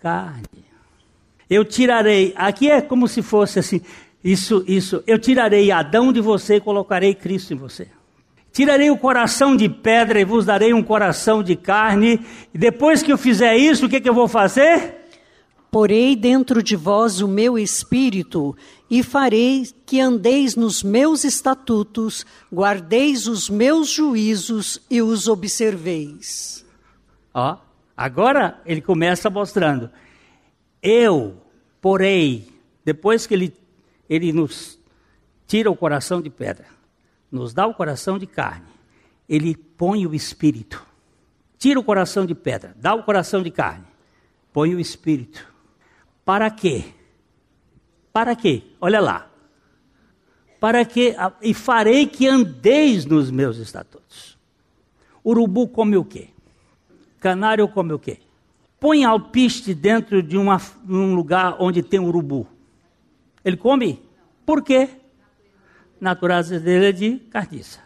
Carne. 0.00 0.64
Eu 1.48 1.62
tirarei, 1.62 2.32
aqui 2.34 2.70
é 2.70 2.80
como 2.80 3.06
se 3.06 3.20
fosse 3.20 3.58
assim, 3.58 3.82
isso, 4.22 4.64
isso, 4.66 5.04
eu 5.06 5.18
tirarei 5.18 5.70
Adão 5.70 6.10
de 6.10 6.22
você 6.22 6.56
e 6.56 6.60
colocarei 6.60 7.14
Cristo 7.14 7.52
em 7.52 7.56
você. 7.56 7.86
Tirarei 8.50 8.90
o 8.90 8.96
coração 8.96 9.54
de 9.54 9.68
pedra 9.68 10.18
e 10.18 10.24
vos 10.24 10.46
darei 10.46 10.72
um 10.72 10.82
coração 10.82 11.42
de 11.42 11.54
carne. 11.54 12.24
E 12.54 12.56
depois 12.56 13.02
que 13.02 13.12
eu 13.12 13.18
fizer 13.18 13.54
isso, 13.56 13.84
o 13.84 13.88
que, 13.88 14.00
que 14.00 14.08
eu 14.08 14.14
vou 14.14 14.28
fazer? 14.28 15.03
Porei 15.74 16.14
dentro 16.14 16.62
de 16.62 16.76
vós 16.76 17.20
o 17.20 17.26
meu 17.26 17.58
espírito 17.58 18.56
e 18.88 19.02
farei 19.02 19.66
que 19.84 20.00
andeis 20.00 20.54
nos 20.54 20.84
meus 20.84 21.24
estatutos, 21.24 22.24
guardeis 22.52 23.26
os 23.26 23.50
meus 23.50 23.88
juízos 23.88 24.80
e 24.88 25.02
os 25.02 25.26
observeis. 25.26 26.64
Ó, 27.34 27.58
agora 27.96 28.62
ele 28.64 28.80
começa 28.80 29.28
mostrando. 29.28 29.90
Eu 30.80 31.42
porei, 31.80 32.48
depois 32.84 33.26
que 33.26 33.34
ele, 33.34 33.52
ele 34.08 34.32
nos 34.32 34.78
tira 35.44 35.68
o 35.68 35.76
coração 35.76 36.22
de 36.22 36.30
pedra, 36.30 36.66
nos 37.32 37.52
dá 37.52 37.66
o 37.66 37.74
coração 37.74 38.16
de 38.16 38.28
carne, 38.28 38.68
ele 39.28 39.56
põe 39.56 40.06
o 40.06 40.14
espírito. 40.14 40.86
Tira 41.58 41.80
o 41.80 41.84
coração 41.84 42.24
de 42.24 42.34
pedra, 42.36 42.76
dá 42.76 42.94
o 42.94 43.02
coração 43.02 43.42
de 43.42 43.50
carne, 43.50 43.86
põe 44.52 44.72
o 44.72 44.78
espírito. 44.78 45.52
Para 46.24 46.50
quê? 46.50 46.84
Para 48.12 48.34
quê? 48.34 48.62
Olha 48.80 49.00
lá. 49.00 49.30
Para 50.58 50.84
que 50.84 51.14
e 51.42 51.52
farei 51.52 52.06
que 52.06 52.26
andeis 52.26 53.04
nos 53.04 53.30
meus 53.30 53.58
estatutos. 53.58 54.38
Urubu 55.24 55.68
come 55.68 55.96
o 55.96 56.04
quê? 56.04 56.28
Canário 57.20 57.68
come 57.68 57.92
o 57.92 57.98
quê? 57.98 58.18
Põe 58.80 59.04
alpiste 59.04 59.74
dentro 59.74 60.22
de 60.22 60.36
uma, 60.36 60.60
um 60.88 61.14
lugar 61.14 61.56
onde 61.58 61.82
tem 61.82 62.00
urubu. 62.00 62.46
Ele 63.44 63.56
come? 63.56 64.02
Por 64.46 64.62
quê? 64.62 64.88
Natureza 66.00 66.60
dele 66.60 66.86
é 66.86 66.92
de 66.92 67.18
carniça. 67.30 67.80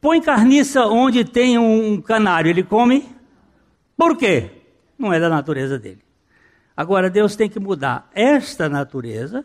Põe 0.00 0.20
carniça 0.20 0.86
onde 0.86 1.24
tem 1.24 1.58
um 1.58 2.00
canário, 2.00 2.48
ele 2.48 2.62
come? 2.62 3.06
Por 3.96 4.16
quê? 4.16 4.50
Não 4.98 5.12
é 5.12 5.20
da 5.20 5.28
natureza 5.28 5.78
dele. 5.78 6.02
Agora, 6.80 7.10
Deus 7.10 7.36
tem 7.36 7.46
que 7.46 7.60
mudar 7.60 8.08
esta 8.14 8.66
natureza 8.66 9.44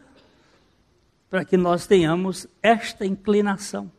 para 1.30 1.43
que 1.43 1.58
nós 1.58 1.86
tenhamos 1.86 2.48
esta 2.63 3.06
inclinação. 3.06 3.91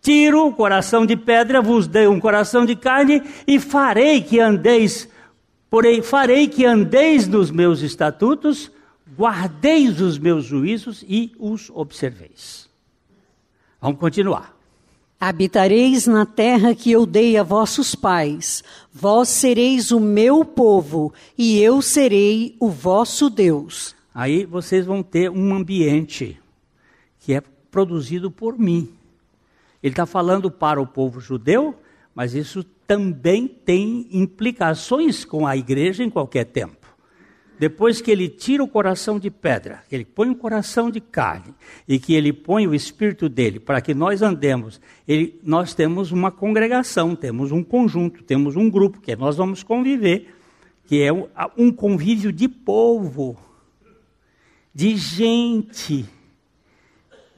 Tiro 0.00 0.46
o 0.46 0.54
coração 0.54 1.04
de 1.04 1.14
pedra, 1.14 1.60
vos 1.60 1.86
dei 1.86 2.06
um 2.06 2.18
coração 2.18 2.64
de 2.64 2.74
carne 2.74 3.22
e 3.46 3.60
farei 3.60 4.22
que 4.22 4.40
andeis, 4.40 5.06
porém 5.68 6.00
farei 6.00 6.48
que 6.48 6.64
andeis 6.64 7.28
nos 7.28 7.50
meus 7.50 7.82
estatutos, 7.82 8.72
guardeis 9.14 10.00
os 10.00 10.16
meus 10.16 10.46
juízos 10.46 11.04
e 11.06 11.36
os 11.38 11.68
observeis. 11.68 12.66
Vamos 13.78 14.00
continuar. 14.00 14.56
Habitareis 15.24 16.08
na 16.08 16.26
terra 16.26 16.74
que 16.74 16.90
eu 16.90 17.06
dei 17.06 17.36
a 17.36 17.44
vossos 17.44 17.94
pais, 17.94 18.64
vós 18.92 19.28
sereis 19.28 19.92
o 19.92 20.00
meu 20.00 20.44
povo, 20.44 21.14
e 21.38 21.60
eu 21.60 21.80
serei 21.80 22.56
o 22.58 22.68
vosso 22.68 23.30
Deus. 23.30 23.94
Aí 24.12 24.44
vocês 24.44 24.84
vão 24.84 25.00
ter 25.00 25.30
um 25.30 25.54
ambiente 25.54 26.40
que 27.20 27.34
é 27.34 27.40
produzido 27.70 28.32
por 28.32 28.58
mim. 28.58 28.88
Ele 29.80 29.92
está 29.92 30.06
falando 30.06 30.50
para 30.50 30.82
o 30.82 30.86
povo 30.88 31.20
judeu, 31.20 31.72
mas 32.12 32.34
isso 32.34 32.64
também 32.84 33.46
tem 33.46 34.08
implicações 34.10 35.24
com 35.24 35.46
a 35.46 35.56
igreja 35.56 36.02
em 36.02 36.10
qualquer 36.10 36.46
tempo 36.46 36.81
depois 37.62 38.00
que 38.00 38.10
ele 38.10 38.28
tira 38.28 38.60
o 38.60 38.66
coração 38.66 39.20
de 39.20 39.30
pedra, 39.30 39.84
que 39.88 39.94
ele 39.94 40.04
põe 40.04 40.28
o 40.28 40.34
coração 40.34 40.90
de 40.90 41.00
carne 41.00 41.54
e 41.86 41.96
que 41.96 42.12
ele 42.12 42.32
põe 42.32 42.66
o 42.66 42.74
espírito 42.74 43.28
dele 43.28 43.60
para 43.60 43.80
que 43.80 43.94
nós 43.94 44.20
andemos, 44.20 44.80
ele, 45.06 45.38
nós 45.44 45.72
temos 45.72 46.10
uma 46.10 46.32
congregação, 46.32 47.14
temos 47.14 47.52
um 47.52 47.62
conjunto, 47.62 48.24
temos 48.24 48.56
um 48.56 48.68
grupo 48.68 49.00
que 49.00 49.14
nós 49.14 49.36
vamos 49.36 49.62
conviver, 49.62 50.34
que 50.86 51.04
é 51.04 51.12
um 51.56 51.70
convívio 51.70 52.32
de 52.32 52.48
povo, 52.48 53.38
de 54.74 54.96
gente, 54.96 56.04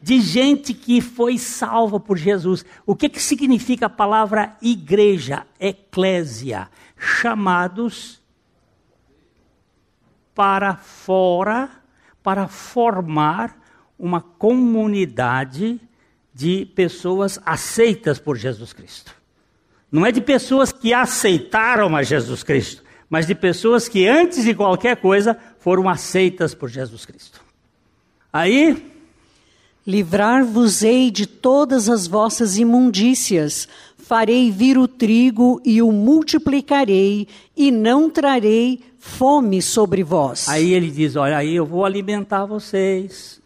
de 0.01 0.23
gente 0.23 0.73
que 0.73 1.03
foi 1.03 1.37
salva 1.37 2.01
por 2.01 2.17
Jesus. 2.17 2.65
O 2.87 2.97
que, 2.97 3.11
que 3.11 3.21
significa 3.21 3.85
a 3.85 3.91
palavra 3.91 4.57
igreja, 4.63 5.47
eclésia? 5.61 6.71
Chamados 6.97 8.24
para 10.35 10.77
fora 10.77 11.85
para 12.25 12.49
formar 12.49 13.55
uma 13.99 14.23
comunidade 14.23 15.79
de 16.33 16.65
pessoas 16.75 17.39
aceitas 17.45 18.19
por 18.19 18.37
Jesus 18.37 18.73
Cristo. 18.73 19.15
Não 19.93 20.05
é 20.05 20.11
de 20.11 20.23
pessoas 20.23 20.73
que 20.73 20.93
aceitaram 20.95 21.95
a 21.95 22.03
Jesus 22.03 22.43
Cristo, 22.43 22.83
mas 23.11 23.27
de 23.27 23.35
pessoas 23.35 23.87
que 23.87 24.09
antes 24.09 24.43
de 24.43 24.55
qualquer 24.55 24.97
coisa 24.97 25.39
foram 25.61 25.87
aceitas 25.87 26.55
por 26.55 26.71
Jesus 26.71 27.05
Cristo. 27.05 27.41
Aí. 28.33 28.93
Livrar-vos-ei 29.87 31.11
de 31.11 31.27
todas 31.27 31.91
as 31.91 32.07
vossas 32.07 32.57
imundícias, 32.57 33.69
farei 33.99 34.51
vir 34.51 34.79
o 34.79 34.89
trigo 34.89 35.61
e 35.63 35.83
o 35.83 35.93
multiplicarei, 35.93 37.29
e 37.55 37.71
não 37.71 38.09
trarei 38.09 38.81
fome 39.05 39.61
sobre 39.61 40.03
vós. 40.03 40.49
Aí 40.49 40.73
ele 40.73 40.91
diz: 40.91 41.15
Olha, 41.15 41.37
aí 41.37 41.55
eu 41.55 41.67
vou 41.67 41.85
alimentar 41.85 42.47
vocês, 42.47 43.41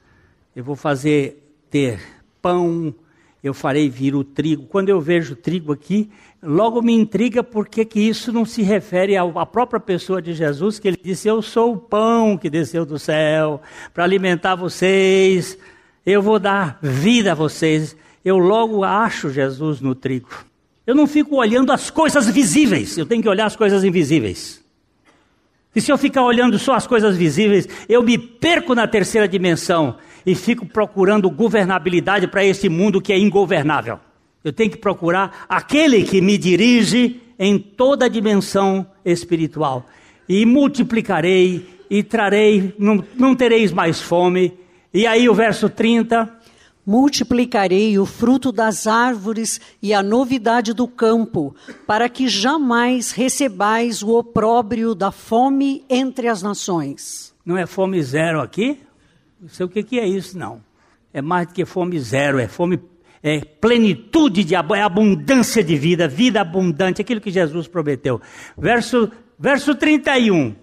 eu 0.54 0.62
vou 0.62 0.76
fazer 0.76 1.52
ter 1.68 2.00
pão, 2.40 2.94
eu 3.42 3.52
farei 3.52 3.90
vir 3.90 4.14
o 4.14 4.22
trigo. 4.22 4.66
Quando 4.66 4.88
eu 4.88 5.00
vejo 5.00 5.34
trigo 5.34 5.72
aqui, 5.72 6.08
logo 6.40 6.80
me 6.80 6.94
intriga 6.94 7.42
porque 7.42 7.84
que 7.84 7.98
isso 7.98 8.32
não 8.32 8.44
se 8.44 8.62
refere 8.62 9.16
à 9.16 9.44
própria 9.44 9.80
pessoa 9.80 10.22
de 10.22 10.32
Jesus, 10.32 10.78
que 10.78 10.86
ele 10.86 11.00
disse: 11.02 11.26
Eu 11.26 11.42
sou 11.42 11.74
o 11.74 11.76
pão 11.76 12.38
que 12.38 12.48
desceu 12.48 12.86
do 12.86 12.98
céu 12.98 13.60
para 13.92 14.04
alimentar 14.04 14.54
vocês, 14.54 15.58
eu 16.06 16.22
vou 16.22 16.38
dar 16.38 16.78
vida 16.80 17.32
a 17.32 17.34
vocês. 17.34 17.96
Eu 18.24 18.38
logo 18.38 18.84
acho 18.84 19.30
Jesus 19.30 19.80
no 19.80 19.94
trigo. 19.94 20.28
Eu 20.86 20.94
não 20.94 21.06
fico 21.06 21.36
olhando 21.36 21.72
as 21.72 21.90
coisas 21.90 22.28
visíveis, 22.28 22.96
eu 22.96 23.04
tenho 23.04 23.22
que 23.22 23.28
olhar 23.28 23.46
as 23.46 23.56
coisas 23.56 23.82
invisíveis. 23.82 24.67
E 25.78 25.80
se 25.80 25.92
eu 25.92 25.96
ficar 25.96 26.24
olhando 26.24 26.58
só 26.58 26.74
as 26.74 26.88
coisas 26.88 27.16
visíveis, 27.16 27.68
eu 27.88 28.02
me 28.02 28.18
perco 28.18 28.74
na 28.74 28.88
terceira 28.88 29.28
dimensão 29.28 29.94
e 30.26 30.34
fico 30.34 30.66
procurando 30.66 31.30
governabilidade 31.30 32.26
para 32.26 32.44
esse 32.44 32.68
mundo 32.68 33.00
que 33.00 33.12
é 33.12 33.18
ingovernável. 33.18 34.00
Eu 34.42 34.52
tenho 34.52 34.72
que 34.72 34.76
procurar 34.76 35.46
aquele 35.48 36.02
que 36.02 36.20
me 36.20 36.36
dirige 36.36 37.20
em 37.38 37.60
toda 37.60 38.06
a 38.06 38.08
dimensão 38.08 38.84
espiritual. 39.04 39.86
E 40.28 40.44
multiplicarei 40.44 41.64
e 41.88 42.02
trarei, 42.02 42.74
não, 42.76 43.04
não 43.14 43.36
tereis 43.36 43.70
mais 43.70 44.00
fome. 44.00 44.54
E 44.92 45.06
aí 45.06 45.28
o 45.28 45.34
verso 45.34 45.70
30 45.70 46.37
multiplicarei 46.88 47.98
o 47.98 48.06
fruto 48.06 48.50
das 48.50 48.86
árvores 48.86 49.60
e 49.82 49.92
a 49.92 50.02
novidade 50.02 50.72
do 50.72 50.88
campo, 50.88 51.54
para 51.86 52.08
que 52.08 52.26
jamais 52.28 53.12
recebais 53.12 54.02
o 54.02 54.16
opróbrio 54.16 54.94
da 54.94 55.12
fome 55.12 55.84
entre 55.90 56.28
as 56.28 56.42
nações. 56.42 57.34
Não 57.44 57.58
é 57.58 57.66
fome 57.66 58.02
zero 58.02 58.40
aqui? 58.40 58.80
Não 59.38 59.50
sei 59.50 59.66
o 59.66 59.68
que, 59.68 60.00
é 60.00 60.08
isso, 60.08 60.38
não. 60.38 60.62
É 61.12 61.20
mais 61.20 61.46
do 61.48 61.52
que 61.52 61.66
fome 61.66 62.00
zero, 62.00 62.38
é 62.38 62.48
fome, 62.48 62.80
é 63.22 63.40
plenitude 63.40 64.42
de 64.42 64.54
é 64.54 64.58
abundância 64.80 65.62
de 65.62 65.76
vida, 65.76 66.08
vida 66.08 66.40
abundante, 66.40 67.02
aquilo 67.02 67.20
que 67.20 67.30
Jesus 67.30 67.68
prometeu. 67.68 68.18
Verso, 68.56 69.12
verso 69.38 69.74
31. 69.74 70.54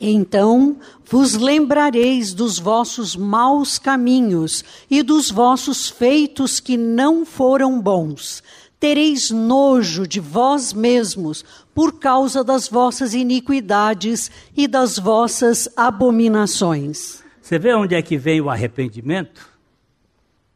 Então 0.00 0.78
vos 1.04 1.34
lembrareis 1.34 2.32
dos 2.32 2.58
vossos 2.58 3.14
maus 3.14 3.78
caminhos 3.78 4.64
e 4.90 5.02
dos 5.02 5.30
vossos 5.30 5.90
feitos 5.90 6.58
que 6.58 6.78
não 6.78 7.26
foram 7.26 7.78
bons. 7.78 8.42
Tereis 8.78 9.30
nojo 9.30 10.06
de 10.06 10.18
vós 10.18 10.72
mesmos 10.72 11.44
por 11.74 11.98
causa 11.98 12.42
das 12.42 12.66
vossas 12.66 13.12
iniquidades 13.12 14.30
e 14.56 14.66
das 14.66 14.98
vossas 14.98 15.68
abominações. 15.76 17.22
Você 17.42 17.58
vê 17.58 17.74
onde 17.74 17.94
é 17.94 18.00
que 18.00 18.16
vem 18.16 18.40
o 18.40 18.48
arrependimento? 18.48 19.50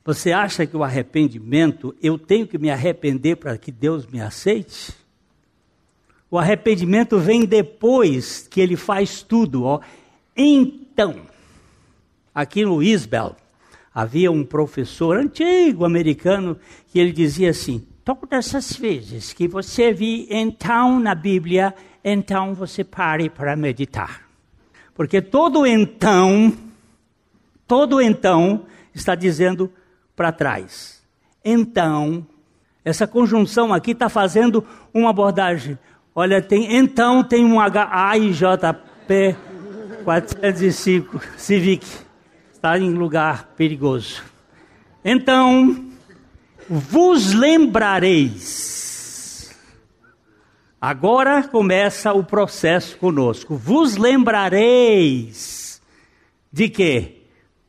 Você 0.06 0.32
acha 0.32 0.66
que 0.66 0.76
o 0.76 0.82
arrependimento, 0.82 1.94
eu 2.02 2.18
tenho 2.18 2.46
que 2.46 2.56
me 2.56 2.70
arrepender 2.70 3.36
para 3.36 3.58
que 3.58 3.70
Deus 3.70 4.06
me 4.06 4.20
aceite? 4.20 5.03
O 6.34 6.38
arrependimento 6.40 7.16
vem 7.16 7.44
depois 7.44 8.48
que 8.48 8.60
ele 8.60 8.74
faz 8.74 9.22
tudo. 9.22 9.62
Ó. 9.62 9.78
Então, 10.36 11.20
aqui 12.34 12.64
no 12.64 12.82
Isbel, 12.82 13.36
havia 13.94 14.32
um 14.32 14.44
professor 14.44 15.16
antigo 15.16 15.84
americano 15.84 16.58
que 16.88 16.98
ele 16.98 17.12
dizia 17.12 17.50
assim: 17.50 17.86
todas 18.04 18.52
as 18.52 18.72
vezes 18.72 19.32
que 19.32 19.46
você 19.46 19.92
vir 19.92 20.26
então 20.28 20.98
na 20.98 21.14
Bíblia, 21.14 21.72
então 22.02 22.52
você 22.52 22.82
pare 22.82 23.30
para 23.30 23.54
meditar. 23.54 24.22
Porque 24.92 25.22
todo 25.22 25.64
então, 25.64 26.52
todo 27.64 28.02
então 28.02 28.66
está 28.92 29.14
dizendo 29.14 29.72
para 30.16 30.32
trás. 30.32 31.00
Então, 31.44 32.26
essa 32.84 33.06
conjunção 33.06 33.72
aqui 33.72 33.92
está 33.92 34.08
fazendo 34.08 34.66
uma 34.92 35.10
abordagem 35.10 35.78
Olha, 36.14 36.40
tem, 36.40 36.76
então 36.76 37.24
tem 37.24 37.44
um 37.44 37.60
H, 37.60 37.88
A 37.90 38.18
J 38.18 38.94
CP 39.04 39.36
405 40.04 41.20
Civic. 41.36 41.86
Está 42.52 42.78
em 42.78 42.90
lugar 42.90 43.52
perigoso. 43.56 44.22
Então, 45.04 45.84
vos 46.68 47.34
lembrareis. 47.34 48.74
Agora 50.80 51.42
começa 51.42 52.12
o 52.12 52.24
processo 52.24 52.96
conosco. 52.98 53.56
Vos 53.56 53.96
lembrareis 53.96 55.82
de 56.52 56.68
quê? 56.68 57.22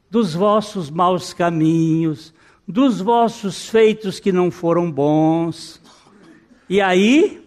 Dos 0.09 0.33
vossos 0.33 0.89
maus 0.89 1.33
caminhos, 1.33 2.33
dos 2.67 3.01
vossos 3.01 3.67
feitos 3.69 4.19
que 4.19 4.31
não 4.31 4.49
foram 4.51 4.91
bons. 4.91 5.81
E 6.69 6.79
aí 6.79 7.44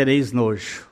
tereis 0.00 0.32
nojo. 0.32 0.86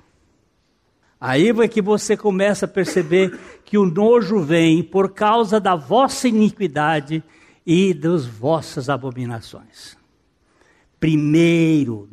Aí 1.19 1.49
é 1.49 1.67
que 1.67 1.81
você 1.81 2.15
começa 2.15 2.67
a 2.67 2.69
perceber 2.69 3.41
que 3.65 3.79
o 3.79 3.87
nojo 3.87 4.41
vem 4.41 4.83
por 4.83 5.15
causa 5.15 5.59
da 5.59 5.75
vossa 5.75 6.29
iniquidade 6.29 7.25
e 7.65 7.95
das 7.95 8.27
vossas 8.27 8.91
abominações. 8.91 9.97
Primeiro, 11.01 12.11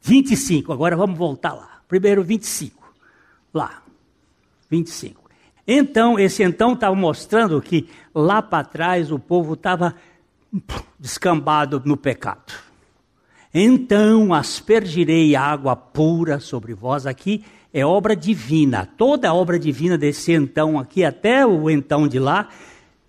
25, 0.00 0.72
agora 0.72 0.96
vamos 0.96 1.18
voltar 1.18 1.52
lá. 1.52 1.80
Primeiro, 1.88 2.22
25. 2.22 2.94
Lá, 3.52 3.82
25. 4.70 5.28
Então, 5.66 6.16
esse 6.16 6.44
então 6.44 6.74
estava 6.74 6.94
mostrando 6.94 7.60
que 7.60 7.88
lá 8.14 8.40
para 8.40 8.64
trás 8.64 9.10
o 9.10 9.18
povo 9.18 9.54
estava 9.54 9.96
descambado 10.96 11.82
no 11.84 11.96
pecado. 11.96 12.63
Então 13.54 14.34
aspergirei 14.34 15.36
água 15.36 15.76
pura 15.76 16.40
sobre 16.40 16.74
vós. 16.74 17.06
Aqui 17.06 17.44
é 17.72 17.86
obra 17.86 18.16
divina. 18.16 18.84
Toda 18.84 19.28
a 19.28 19.34
obra 19.34 19.60
divina 19.60 19.96
desse 19.96 20.32
então 20.32 20.76
aqui, 20.76 21.04
até 21.04 21.46
o 21.46 21.70
então 21.70 22.08
de 22.08 22.18
lá, 22.18 22.48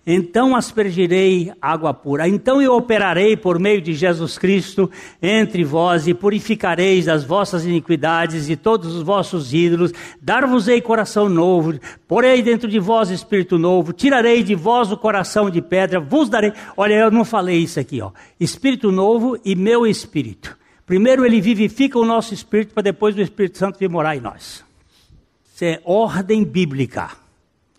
então 0.06 0.56
aspergirei 0.56 1.52
água 1.60 1.94
pura. 1.94 2.28
Então 2.28 2.62
eu 2.62 2.76
operarei 2.76 3.36
por 3.36 3.60
meio 3.60 3.82
de 3.82 3.94
Jesus 3.94 4.38
Cristo 4.38 4.90
entre 5.20 5.64
vós 5.64 6.08
e 6.08 6.14
purificareis 6.14 7.08
as 7.08 7.24
vossas 7.24 7.66
iniquidades 7.66 8.48
e 8.48 8.56
todos 8.56 8.96
os 8.96 9.02
vossos 9.02 9.52
ídolos. 9.52 9.92
Dar-vos-ei 10.22 10.80
coração 10.80 11.28
novo, 11.28 11.80
porei 12.08 12.44
dentro 12.44 12.70
de 12.70 12.80
vós 12.80 13.10
espírito 13.10 13.58
novo, 13.58 13.94
tirarei 13.94 14.44
de 14.44 14.54
vós 14.54 14.92
o 14.92 14.98
coração 14.98 15.50
de 15.50 15.62
pedra, 15.62 16.00
vos 16.00 16.30
darei. 16.30 16.54
Olha, 16.78 16.94
eu 16.94 17.10
não 17.10 17.26
falei 17.26 17.58
isso 17.58 17.80
aqui, 17.80 18.00
ó. 18.00 18.12
Espírito 18.40 18.92
novo 18.92 19.40
e 19.44 19.56
meu 19.56 19.88
espírito. 19.88 20.56
Primeiro 20.86 21.26
ele 21.26 21.42
vivifica 21.42 21.98
o 21.98 22.06
nosso 22.06 22.32
espírito 22.32 22.76
para 22.76 22.84
depois 22.84 23.16
o 23.16 23.22
Espírito 23.22 23.58
Santo 23.58 23.80
vir 23.80 23.90
morar 23.90 24.16
em 24.16 24.22
nós. 24.22 24.64
Isso 25.52 25.66
é 25.66 25.82
ordem 25.84 26.44
bíblica. 26.44 27.10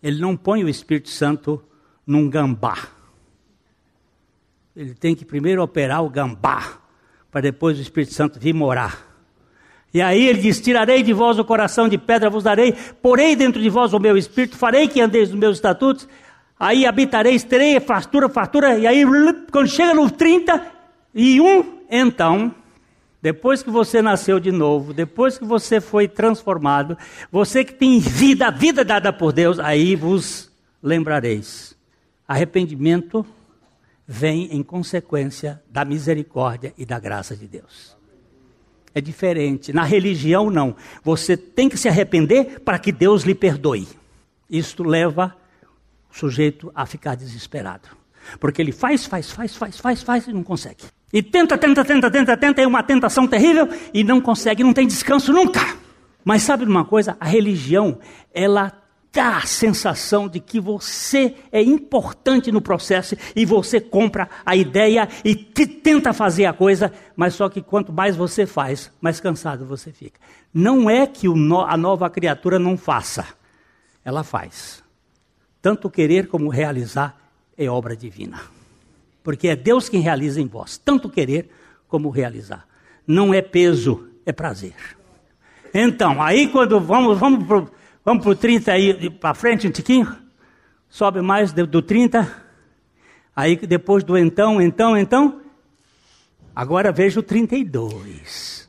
Ele 0.03 0.21
não 0.21 0.37
põe 0.37 0.65
o 0.65 0.69
Espírito 0.69 1.09
Santo 1.09 1.63
num 2.07 2.31
gambá. 2.31 2.89
Ele 4.77 4.95
tem 4.95 5.15
que 5.15 5.25
primeiro 5.25 5.63
operar 5.63 6.05
o 6.05 6.11
gambá, 6.11 6.79
para 7.31 7.41
depois 7.41 7.79
o 7.79 7.83
Espírito 7.83 8.13
Santo 8.13 8.39
vir 8.39 8.53
morar. 8.53 9.07
E 9.93 10.03
aí 10.03 10.27
ele 10.27 10.41
diz: 10.41 10.61
Tirarei 10.61 11.03
de 11.03 11.13
vós 11.13 11.39
o 11.39 11.45
coração 11.45 11.89
de 11.89 11.97
pedra, 11.97 12.29
vos 12.29 12.45
darei, 12.45 12.73
porei 13.01 13.35
dentro 13.35 13.61
de 13.61 13.71
vós 13.71 13.95
o 13.95 13.99
meu 13.99 14.17
espírito, 14.17 14.57
farei 14.57 14.87
que 14.87 15.01
andeis 15.01 15.31
nos 15.31 15.39
meus 15.39 15.57
estatutos, 15.57 16.07
aí 16.61 16.85
habitareis, 16.85 17.43
terei 17.43 17.81
fartura, 17.81 18.29
fartura, 18.29 18.79
e 18.79 18.87
aí 18.87 19.05
quando 19.51 19.69
chega 19.69 19.95
no 19.95 20.11
30 20.11 20.63
e 21.15 21.41
1, 21.41 21.79
então, 21.91 22.55
depois 23.23 23.63
que 23.63 23.71
você 23.71 24.03
nasceu 24.03 24.39
de 24.39 24.53
novo, 24.53 24.93
depois 24.93 25.39
que 25.39 25.45
você 25.45 25.81
foi 25.81 26.07
transformado, 26.07 26.99
você 27.33 27.65
que 27.65 27.73
tem 27.73 27.99
vida, 27.99 28.51
vida 28.51 28.85
dada 28.85 29.13
por 29.13 29.33
Deus, 29.33 29.59
aí 29.59 29.97
vos 29.97 30.51
lembrareis 30.83 31.76
Arrependimento 32.27 33.25
vem 34.07 34.49
em 34.53 34.63
consequência 34.63 35.63
da 35.71 35.85
misericórdia 35.85 36.73
e 36.77 36.85
da 36.85 36.99
graça 36.99 37.37
de 37.37 37.47
Deus. 37.47 37.97
É 38.95 39.01
diferente. 39.01 39.73
Na 39.73 39.83
religião, 39.83 40.49
não. 40.49 40.75
Você 41.03 41.37
tem 41.37 41.69
que 41.69 41.77
se 41.77 41.89
arrepender 41.89 42.61
para 42.61 42.79
que 42.79 42.91
Deus 42.91 43.25
lhe 43.25 43.35
perdoe. 43.35 43.87
Isto 44.49 44.83
leva 44.83 45.37
o 46.11 46.17
sujeito 46.17 46.73
a 46.75 46.87
ficar 46.87 47.15
desesperado. 47.15 47.89
Porque 48.41 48.63
ele 48.63 48.73
faz, 48.73 49.07
faz, 49.07 49.31
faz, 49.31 49.55
faz, 49.55 49.79
faz, 49.79 50.03
faz 50.03 50.27
e 50.27 50.33
não 50.33 50.43
consegue. 50.43 50.85
E 51.13 51.23
tenta, 51.23 51.57
tenta, 51.57 51.85
tenta, 51.85 52.11
tenta, 52.11 52.37
tenta, 52.37 52.63
é 52.63 52.67
uma 52.67 52.83
tentação 52.83 53.27
terrível 53.27 53.69
e 53.93 54.03
não 54.03 54.21
consegue, 54.21 54.65
não 54.65 54.73
tem 54.73 54.87
descanso 54.87 55.33
nunca. 55.33 55.61
Mas 56.25 56.43
sabe 56.43 56.65
de 56.65 56.71
uma 56.71 56.85
coisa? 56.85 57.17
A 57.21 57.27
religião, 57.27 57.99
ela 58.35 58.73
dá 59.17 59.39
a 59.39 59.47
sensação 59.47 60.29
de 60.29 60.39
que 60.39 60.61
você 60.61 61.35
é 61.51 61.63
importante 61.63 62.53
no 62.53 62.61
processo 62.61 63.17
e 63.35 63.47
você 63.47 63.81
compra 63.81 64.29
a 64.45 64.55
ideia 64.55 65.09
e 65.25 65.35
tenta 65.35 66.13
fazer 66.13 66.45
a 66.45 66.53
coisa, 66.53 66.93
mas 67.17 67.33
só 67.33 67.49
que 67.49 67.63
quanto 67.63 67.91
mais 67.91 68.15
você 68.15 68.45
faz, 68.45 68.93
mais 69.01 69.19
cansado 69.19 69.65
você 69.65 69.91
fica. 69.91 70.21
Não 70.53 70.91
é 70.91 71.07
que 71.07 71.27
no, 71.29 71.63
a 71.63 71.79
nova 71.79 72.11
criatura 72.11 72.59
não 72.59 72.77
faça, 72.77 73.27
ela 74.05 74.23
faz. 74.23 74.85
Tanto 75.63 75.89
querer 75.89 76.29
como 76.29 76.51
realizar 76.51 77.17
é 77.57 77.71
obra 77.71 77.97
divina. 77.97 78.43
Porque 79.25 79.49
é 79.49 79.57
Deus 79.57 79.89
quem 79.89 80.03
realiza 80.03 80.43
em 80.43 80.47
vós, 80.47 80.77
tanto 80.77 81.09
querer 81.09 81.49
como 81.89 82.11
realizar. 82.11 82.67
Não 83.07 83.33
é 83.33 83.41
peso, 83.41 84.09
é 84.27 84.33
prazer. 84.33 84.75
Então, 85.73 86.23
aí 86.23 86.49
quando 86.49 86.79
vamos, 86.79 87.19
vamos 87.19 87.71
Vamos 88.07 88.23
para 88.23 88.31
o 88.31 88.37
30 88.37 88.71
aí, 88.71 89.11
para 89.11 89.35
frente 89.35 89.67
um 89.67 89.71
tiquinho. 89.73 90.17
Sobe 90.89 91.21
mais 91.21 91.53
do, 91.53 91.67
do 91.67 91.83
30. 91.83 92.45
Aí 93.35 93.57
depois 93.57 94.05
do 94.05 94.17
então, 94.17 94.63
então, 94.63 94.97
então. 94.97 95.41
Agora 96.55 96.93
veja 96.93 97.19
o 97.19 97.23
32. 97.25 98.69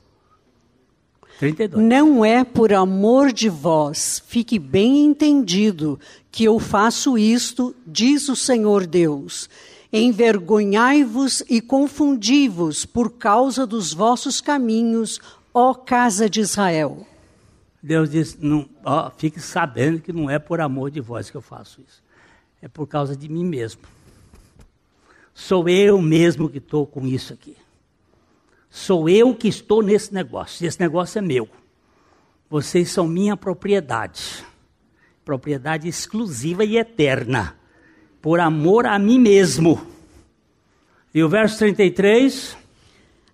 32. 1.38 1.86
Não 1.86 2.26
é 2.26 2.44
por 2.44 2.74
amor 2.74 3.32
de 3.32 3.48
vós, 3.48 4.24
fique 4.26 4.58
bem 4.58 5.06
entendido, 5.06 6.00
que 6.32 6.44
eu 6.44 6.58
faço 6.58 7.16
isto, 7.16 7.76
diz 7.86 8.28
o 8.30 8.36
Senhor 8.36 8.88
Deus. 8.88 9.48
Envergonhai-vos 9.94 11.44
e 11.48 11.62
confundi-vos 11.62 12.86
por 12.86 13.12
causa 13.12 13.68
dos 13.68 13.94
vossos 13.94 14.42
caminhos, 14.42 15.22
ó 15.54 15.76
casa 15.76 16.28
de 16.28 16.42
Israel. 16.42 17.06
Deus 17.88 18.10
disse: 18.10 18.38
não, 18.40 18.70
ó, 18.84 19.10
fique 19.10 19.40
sabendo 19.40 20.02
que 20.02 20.12
não 20.12 20.30
é 20.30 20.38
por 20.38 20.60
amor 20.60 20.92
de 20.92 21.00
vós 21.00 21.30
que 21.30 21.38
eu 21.38 21.42
faço 21.42 21.82
isso, 21.82 22.04
é 22.62 22.68
por 22.68 22.86
causa 22.86 23.16
de 23.16 23.30
mim 23.30 23.46
mesmo. 23.46 23.82
Sou 25.34 25.70
eu 25.70 26.02
mesmo 26.02 26.50
que 26.50 26.58
estou 26.58 26.86
com 26.86 27.06
isso 27.06 27.32
aqui. 27.32 27.56
Sou 28.70 29.08
eu 29.08 29.34
que 29.34 29.48
estou 29.48 29.82
nesse 29.82 30.14
negócio. 30.14 30.66
Esse 30.66 30.80
negócio 30.80 31.20
é 31.20 31.22
meu. 31.22 31.48
Vocês 32.50 32.92
são 32.92 33.08
minha 33.08 33.38
propriedade. 33.38 34.44
Propriedade 35.24 35.88
exclusiva 35.88 36.66
e 36.66 36.78
eterna. 36.78 37.56
Por 38.20 38.40
amor 38.40 38.88
a 38.88 38.98
mim 38.98 39.20
mesmo. 39.20 39.80
E 41.14 41.24
o 41.24 41.30
verso 41.30 41.60
33. 41.60 42.58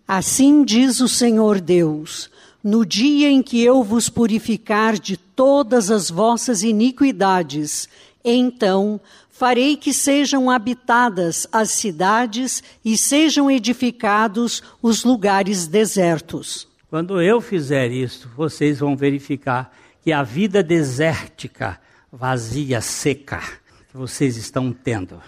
Assim 0.05 0.65
diz 0.65 0.99
o 0.99 1.07
Senhor 1.07 1.61
Deus 1.61 2.29
no 2.63 2.85
dia 2.85 3.29
em 3.29 3.43
que 3.43 3.61
eu 3.61 3.83
vos 3.83 4.09
purificar 4.09 4.97
de 4.97 5.17
todas 5.17 5.91
as 5.91 6.09
vossas 6.09 6.63
iniquidades, 6.63 7.89
então 8.23 9.01
farei 9.29 9.75
que 9.75 9.91
sejam 9.91 10.49
habitadas 10.49 11.45
as 11.51 11.71
cidades 11.71 12.63
e 12.85 12.97
sejam 12.97 13.51
edificados 13.51 14.63
os 14.81 15.03
lugares 15.03 15.67
desertos. 15.67 16.67
Quando 16.89 17.21
eu 17.21 17.41
fizer 17.41 17.91
isso, 17.91 18.29
vocês 18.37 18.79
vão 18.79 18.95
verificar 18.95 19.75
que 20.03 20.11
a 20.11 20.21
vida 20.21 20.61
desértica, 20.61 21.79
vazia, 22.11 22.79
seca, 22.79 23.41
que 23.89 23.97
vocês 23.97 24.37
estão 24.37 24.71
tendo, 24.71 25.19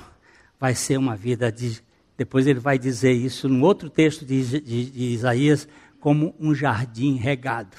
vai 0.59 0.75
ser 0.75 0.97
uma 0.97 1.15
vida 1.15 1.51
de. 1.51 1.83
Depois 2.17 2.47
ele 2.47 2.59
vai 2.59 2.77
dizer 2.77 3.11
isso 3.11 3.49
num 3.49 3.63
outro 3.63 3.89
texto 3.89 4.23
de, 4.23 4.61
de, 4.61 4.89
de 4.89 5.03
Isaías 5.05 5.67
como 6.05 6.35
um 6.39 6.53
jardim 6.53 7.15
regado. 7.15 7.75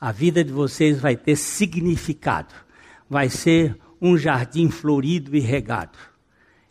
A 0.00 0.10
vida 0.10 0.42
de 0.42 0.50
vocês 0.50 0.98
vai 0.98 1.14
ter 1.14 1.36
significado. 1.36 2.54
Vai 3.10 3.28
ser 3.28 3.78
um 4.00 4.16
jardim 4.16 4.70
florido 4.70 5.36
e 5.36 5.40
regado. 5.40 5.98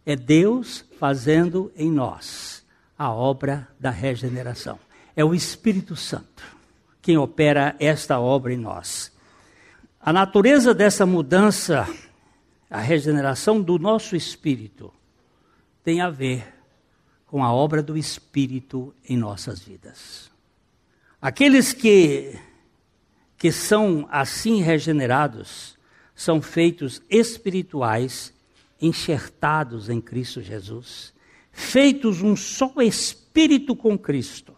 É 0.03 0.15
Deus 0.15 0.83
fazendo 0.97 1.71
em 1.77 1.91
nós 1.91 2.65
a 2.97 3.11
obra 3.11 3.67
da 3.79 3.91
regeneração. 3.91 4.79
É 5.15 5.23
o 5.23 5.35
Espírito 5.35 5.95
Santo 5.95 6.41
quem 6.99 7.15
opera 7.15 7.75
esta 7.79 8.19
obra 8.19 8.51
em 8.51 8.57
nós. 8.57 9.15
A 10.01 10.11
natureza 10.11 10.73
dessa 10.73 11.05
mudança, 11.05 11.87
a 12.71 12.79
regeneração 12.79 13.61
do 13.61 13.77
nosso 13.77 14.15
espírito, 14.15 14.91
tem 15.83 16.01
a 16.01 16.09
ver 16.09 16.55
com 17.27 17.43
a 17.43 17.53
obra 17.53 17.83
do 17.83 17.95
Espírito 17.95 18.95
em 19.07 19.15
nossas 19.15 19.59
vidas. 19.59 20.33
Aqueles 21.25 21.73
que, 21.73 22.35
que 23.35 23.51
são 23.51 24.07
assim 24.11 24.61
regenerados 24.61 25.75
são 26.13 26.39
feitos 26.39 27.01
espirituais, 27.09 28.31
enxertados 28.79 29.89
em 29.89 29.99
Cristo 29.99 30.39
Jesus, 30.39 31.11
feitos 31.51 32.21
um 32.21 32.35
só 32.35 32.71
espírito 32.79 33.75
com 33.75 33.97
Cristo, 33.97 34.53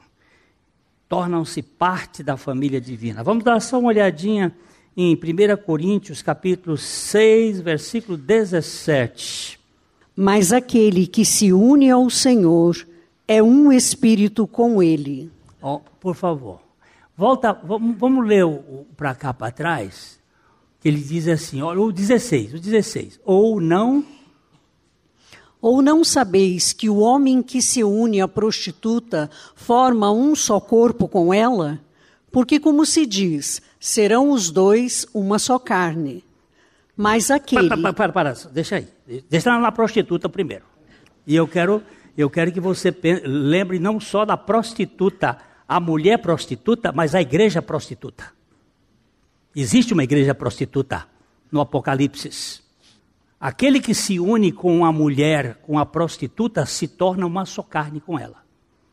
tornam-se 1.07 1.61
parte 1.61 2.21
da 2.21 2.35
família 2.35 2.81
divina. 2.81 3.23
Vamos 3.23 3.45
dar 3.45 3.61
só 3.61 3.79
uma 3.79 3.87
olhadinha 3.87 4.53
em 4.97 5.15
1 5.15 5.63
Coríntios, 5.65 6.21
capítulo 6.21 6.75
6, 6.75 7.61
versículo 7.61 8.17
17. 8.17 9.57
Mas 10.13 10.51
aquele 10.51 11.07
que 11.07 11.23
se 11.23 11.53
une 11.53 11.89
ao 11.89 12.09
Senhor 12.09 12.75
é 13.25 13.41
um 13.41 13.71
espírito 13.71 14.45
com 14.45 14.83
ele. 14.83 15.31
Oh, 15.61 15.79
por 15.99 16.15
favor, 16.15 16.61
volta, 17.15 17.53
vamos, 17.53 17.97
vamos 17.97 18.27
ler 18.27 18.45
para 18.95 19.15
cá 19.15 19.33
para 19.33 19.51
trás 19.51 20.17
que 20.79 20.87
ele 20.87 21.01
diz 21.01 21.27
assim, 21.27 21.61
olha, 21.61 21.81
o 21.81 21.91
16, 21.91 22.53
o 22.53 22.59
16. 22.59 23.19
Ou 23.25 23.59
não. 23.59 24.05
Ou 25.59 25.81
não 25.81 26.03
sabeis 26.03 26.71
que 26.71 26.89
o 26.89 26.97
homem 26.97 27.41
que 27.41 27.61
se 27.61 27.83
une 27.83 28.21
à 28.21 28.27
prostituta 28.27 29.29
forma 29.55 30.11
um 30.11 30.35
só 30.35 30.59
corpo 30.59 31.07
com 31.07 31.33
ela? 31.33 31.79
Porque, 32.31 32.59
como 32.59 32.85
se 32.85 33.05
diz, 33.05 33.61
serão 33.79 34.29
os 34.29 34.51
dois 34.51 35.07
uma 35.13 35.39
só 35.39 35.57
carne. 35.57 36.23
Mas 36.95 37.31
aquele. 37.31 37.69
Para, 37.69 37.93
para, 37.93 37.93
para, 37.93 38.13
para, 38.13 38.49
deixa 38.51 38.75
aí. 38.75 38.87
Deixa 39.29 39.57
na 39.57 39.71
prostituta 39.71 40.29
primeiro. 40.29 40.65
E 41.25 41.35
eu 41.35 41.47
quero, 41.47 41.81
eu 42.17 42.29
quero 42.29 42.51
que 42.51 42.59
você 42.59 42.95
lembre 43.25 43.79
não 43.79 43.99
só 43.99 44.25
da 44.25 44.37
prostituta, 44.37 45.37
a 45.67 45.79
mulher 45.79 46.19
prostituta, 46.19 46.91
mas 46.91 47.13
a 47.13 47.21
igreja 47.21 47.61
prostituta. 47.61 48.31
Existe 49.55 49.93
uma 49.93 50.03
igreja 50.03 50.33
prostituta 50.33 51.07
no 51.51 51.59
Apocalipse. 51.59 52.61
Aquele 53.39 53.79
que 53.79 53.93
se 53.93 54.19
une 54.19 54.51
com 54.51 54.85
a 54.85 54.91
mulher, 54.91 55.55
com 55.63 55.77
a 55.77 55.85
prostituta, 55.85 56.65
se 56.65 56.87
torna 56.87 57.25
uma 57.25 57.45
só 57.45 57.61
carne 57.61 57.99
com 57.99 58.17
ela. 58.17 58.43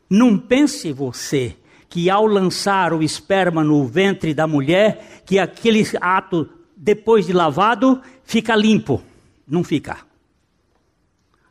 Não 0.09 0.37
pense 0.37 0.91
você 0.91 1.55
que 1.87 2.09
ao 2.09 2.25
lançar 2.25 2.93
o 2.93 3.01
esperma 3.01 3.63
no 3.63 3.85
ventre 3.85 4.33
da 4.33 4.45
mulher, 4.45 5.23
que 5.25 5.39
aquele 5.39 5.83
ato, 6.01 6.49
depois 6.75 7.25
de 7.25 7.33
lavado, 7.33 8.01
fica 8.23 8.55
limpo. 8.55 9.01
Não 9.47 9.63
fica. 9.63 9.99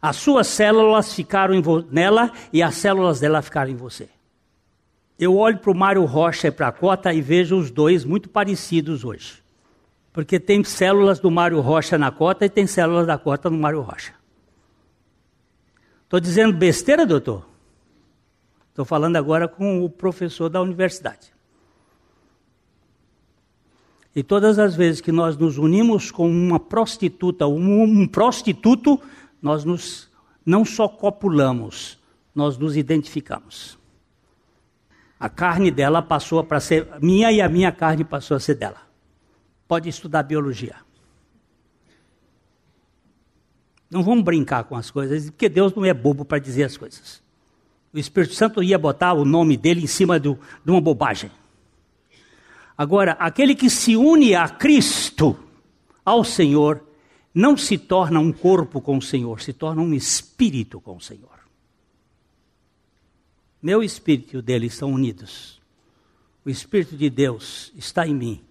As 0.01 0.17
suas 0.17 0.49
células 0.49 1.15
ficaram 1.15 1.55
nela 1.91 2.31
e 2.53 2.63
as 2.63 2.75
células 2.75 3.21
dela 3.21 3.41
ficaram 3.41 3.71
em 3.71 3.77
você. 3.77 4.09
Eu 5.19 5.37
olho 5.37 5.59
para 5.59 5.71
o 5.71 5.77
Mário 5.77 6.05
Rocha 6.05 6.49
e 6.49 6.51
para 6.51 6.69
a 6.69 6.73
Cota 6.73 7.13
e 7.13 7.21
vejo 7.21 7.57
os 7.57 7.71
dois 7.71 8.05
muito 8.05 8.29
parecidos 8.29 9.05
hoje. 9.05 9.43
Porque 10.13 10.41
tem 10.41 10.63
células 10.65 11.19
do 11.21 11.31
Mário 11.31 11.61
Rocha 11.61 11.97
na 11.97 12.11
Cota 12.11 12.45
e 12.45 12.49
tem 12.49 12.67
células 12.67 13.07
da 13.07 13.17
Cota 13.17 13.49
no 13.49 13.59
Mário 13.59 13.81
Rocha. 13.81 14.15
Estou 16.05 16.21
dizendo 16.21 16.53
besteira, 16.53 17.07
doutor? 17.07 17.47
Estou 18.71 18.85
falando 18.85 19.17
agora 19.17 19.47
com 19.47 19.85
o 19.85 19.91
professor 19.91 20.49
da 20.49 20.61
universidade. 20.61 21.33
E 24.15 24.23
todas 24.23 24.59
as 24.59 24.77
vezes 24.77 25.01
que 25.01 25.11
nós 25.11 25.37
nos 25.37 25.59
unimos 25.59 26.11
com 26.11 26.29
uma 26.29 26.61
prostituta, 26.61 27.47
um, 27.47 27.83
um 27.83 28.07
prostituto, 28.07 29.01
nós 29.43 29.65
nos, 29.65 30.09
não 30.47 30.65
só 30.65 30.89
copulamos, 30.89 31.99
nós 32.35 32.57
nos 32.57 32.77
identificamos. 32.77 33.77
A 35.25 35.29
carne 35.31 35.71
dela 35.71 36.03
passou 36.03 36.45
para 36.45 36.61
ser 36.61 36.87
minha 37.01 37.33
e 37.33 37.41
a 37.41 37.49
minha 37.49 37.73
carne 37.73 38.05
passou 38.05 38.37
a 38.37 38.41
ser 38.41 38.57
dela. 38.57 38.77
Pode 39.67 39.89
estudar 39.89 40.23
biologia. 40.23 40.77
Não 43.91 44.03
vamos 44.03 44.23
brincar 44.23 44.65
com 44.65 44.77
as 44.77 44.91
coisas, 44.91 45.31
porque 45.31 45.49
Deus 45.49 45.75
não 45.75 45.83
é 45.83 45.95
bobo 45.95 46.27
para 46.27 46.39
dizer 46.39 46.65
as 46.65 46.77
coisas. 46.77 47.23
O 47.91 47.99
Espírito 47.99 48.35
Santo 48.35 48.63
ia 48.63 48.79
botar 48.79 49.15
o 49.15 49.25
nome 49.25 49.57
dele 49.57 49.83
em 49.83 49.87
cima 49.87 50.21
do, 50.21 50.39
de 50.63 50.71
uma 50.71 50.81
bobagem. 50.83 51.31
Agora, 52.77 53.13
aquele 53.13 53.55
que 53.55 53.71
se 53.71 53.97
une 53.97 54.35
a 54.35 54.47
Cristo, 54.47 55.39
ao 56.05 56.23
Senhor, 56.23 56.87
não 57.33 57.57
se 57.57 57.79
torna 57.79 58.21
um 58.21 58.31
corpo 58.31 58.79
com 58.79 58.99
o 58.99 59.03
Senhor, 59.03 59.41
se 59.41 59.55
torna 59.55 59.81
um 59.81 59.95
espírito 59.95 60.83
com 60.83 60.97
o 60.97 61.01
Senhor. 61.01 61.34
Meu 63.65 63.83
espírito 63.83 64.37
e 64.37 64.39
o 64.39 64.43
dele 64.43 64.67
estão 64.67 64.93
unidos. 64.93 65.59
O 66.45 66.51
espírito 66.51 66.99
de 66.99 67.09
Deus 67.09 67.73
está 67.75 68.07
em 68.07 68.15
mim 68.15 68.45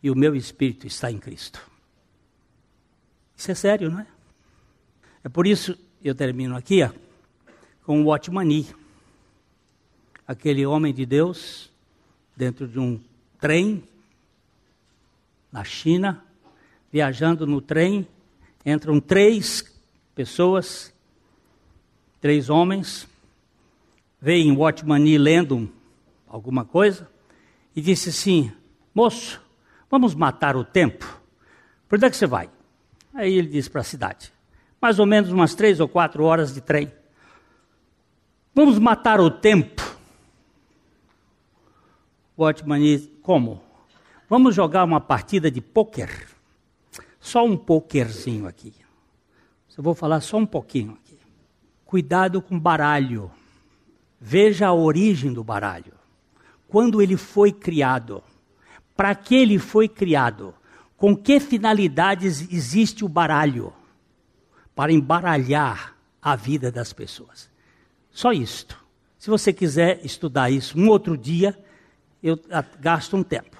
e 0.00 0.08
o 0.08 0.14
meu 0.14 0.36
espírito 0.36 0.86
está 0.86 1.10
em 1.10 1.18
Cristo. 1.18 1.60
Isso 3.36 3.50
é 3.50 3.56
sério, 3.56 3.90
não 3.90 3.98
é? 3.98 4.06
É 5.24 5.28
por 5.28 5.48
isso 5.48 5.76
eu 6.04 6.14
termino 6.14 6.56
aqui 6.56 6.80
ó, 6.80 6.90
com 7.84 8.02
o 8.02 8.04
Watmani, 8.04 8.68
aquele 10.28 10.64
homem 10.64 10.94
de 10.94 11.04
Deus 11.04 11.68
dentro 12.36 12.68
de 12.68 12.78
um 12.78 13.00
trem 13.40 13.82
na 15.50 15.64
China, 15.64 16.24
viajando 16.92 17.48
no 17.48 17.60
trem, 17.60 18.06
entram 18.64 19.00
três 19.00 19.64
pessoas, 20.14 20.94
três 22.20 22.48
homens, 22.48 23.08
veio 24.22 24.48
em 24.48 24.56
Watmani 24.56 25.18
lendo 25.18 25.68
alguma 26.28 26.64
coisa 26.64 27.10
e 27.74 27.80
disse 27.80 28.10
assim: 28.10 28.52
Moço, 28.94 29.42
vamos 29.90 30.14
matar 30.14 30.54
o 30.54 30.64
tempo. 30.64 31.20
Por 31.88 31.96
onde 31.96 32.06
é 32.06 32.10
que 32.10 32.16
você 32.16 32.26
vai? 32.26 32.48
Aí 33.12 33.34
ele 33.34 33.48
disse 33.48 33.68
para 33.68 33.80
a 33.80 33.84
cidade: 33.84 34.32
Mais 34.80 35.00
ou 35.00 35.06
menos 35.06 35.32
umas 35.32 35.56
três 35.56 35.80
ou 35.80 35.88
quatro 35.88 36.22
horas 36.22 36.54
de 36.54 36.60
trem. 36.60 36.92
Vamos 38.54 38.78
matar 38.78 39.20
o 39.20 39.28
tempo. 39.28 39.82
Watmani, 42.38 42.98
como? 43.22 43.60
Vamos 44.28 44.54
jogar 44.54 44.84
uma 44.84 45.00
partida 45.00 45.50
de 45.50 45.60
pôquer. 45.60 46.28
Só 47.18 47.44
um 47.44 47.56
pôquerzinho 47.56 48.46
aqui. 48.46 48.72
Eu 49.76 49.82
vou 49.82 49.94
falar 49.94 50.20
só 50.20 50.36
um 50.36 50.46
pouquinho 50.46 50.92
aqui. 50.92 51.18
Cuidado 51.84 52.40
com 52.42 52.58
baralho. 52.58 53.30
Veja 54.24 54.68
a 54.68 54.72
origem 54.72 55.32
do 55.32 55.42
baralho. 55.42 55.92
Quando 56.68 57.02
ele 57.02 57.16
foi 57.16 57.50
criado. 57.50 58.22
Para 58.96 59.16
que 59.16 59.34
ele 59.34 59.58
foi 59.58 59.88
criado? 59.88 60.54
Com 60.96 61.16
que 61.16 61.40
finalidades 61.40 62.40
existe 62.52 63.04
o 63.04 63.08
baralho? 63.08 63.72
Para 64.76 64.92
embaralhar 64.92 65.96
a 66.22 66.36
vida 66.36 66.70
das 66.70 66.92
pessoas. 66.92 67.50
Só 68.12 68.32
isto. 68.32 68.78
Se 69.18 69.28
você 69.28 69.52
quiser 69.52 70.00
estudar 70.04 70.50
isso 70.50 70.78
um 70.78 70.88
outro 70.88 71.18
dia, 71.18 71.58
eu 72.22 72.38
gasto 72.78 73.16
um 73.16 73.24
tempo. 73.24 73.56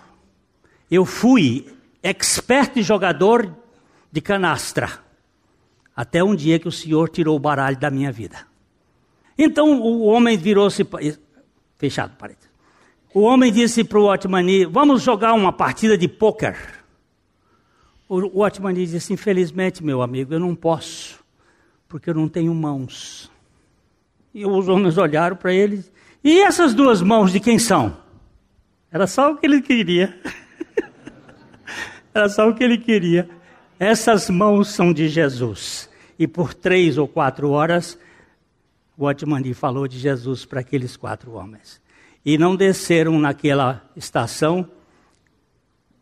Eu 0.88 1.04
fui 1.04 1.76
expert 2.02 2.80
jogador 2.82 3.52
de 4.12 4.20
canastra. 4.20 5.00
Até 5.94 6.22
um 6.22 6.36
dia 6.36 6.60
que 6.60 6.68
o 6.68 6.72
Senhor 6.72 7.08
tirou 7.08 7.36
o 7.36 7.40
baralho 7.40 7.76
da 7.76 7.90
minha 7.90 8.12
vida. 8.12 8.51
Então 9.36 9.80
o 9.80 10.04
homem 10.04 10.36
virou-se. 10.36 10.86
Fechado, 11.76 12.16
parede. 12.16 12.38
O 13.14 13.20
homem 13.20 13.52
disse 13.52 13.84
para 13.84 13.98
o 13.98 14.10
Otmani: 14.10 14.64
Vamos 14.64 15.02
jogar 15.02 15.34
uma 15.34 15.52
partida 15.52 15.96
de 15.98 16.08
pôquer. 16.08 16.56
O 18.08 18.42
Otmani 18.42 18.86
disse: 18.86 19.12
Infelizmente, 19.12 19.84
meu 19.84 20.02
amigo, 20.02 20.34
eu 20.34 20.40
não 20.40 20.54
posso, 20.54 21.22
porque 21.88 22.10
eu 22.10 22.14
não 22.14 22.28
tenho 22.28 22.54
mãos. 22.54 23.30
E 24.34 24.46
os 24.46 24.68
homens 24.68 24.96
olharam 24.96 25.36
para 25.36 25.52
ele: 25.52 25.84
E 26.22 26.40
essas 26.40 26.74
duas 26.74 27.02
mãos 27.02 27.32
de 27.32 27.40
quem 27.40 27.58
são? 27.58 27.96
Era 28.90 29.06
só 29.06 29.32
o 29.32 29.36
que 29.36 29.46
ele 29.46 29.60
queria. 29.60 30.18
Era 32.14 32.28
só 32.28 32.48
o 32.48 32.54
que 32.54 32.62
ele 32.62 32.78
queria. 32.78 33.28
Essas 33.78 34.28
mãos 34.28 34.68
são 34.68 34.92
de 34.92 35.08
Jesus. 35.08 35.88
E 36.18 36.26
por 36.26 36.54
três 36.54 36.98
ou 36.98 37.08
quatro 37.08 37.50
horas 37.50 37.98
Watmani 38.98 39.54
falou 39.54 39.88
de 39.88 39.98
Jesus 39.98 40.44
para 40.44 40.60
aqueles 40.60 40.96
quatro 40.96 41.32
homens. 41.32 41.80
E 42.24 42.38
não 42.38 42.54
desceram 42.54 43.18
naquela 43.18 43.88
estação 43.96 44.68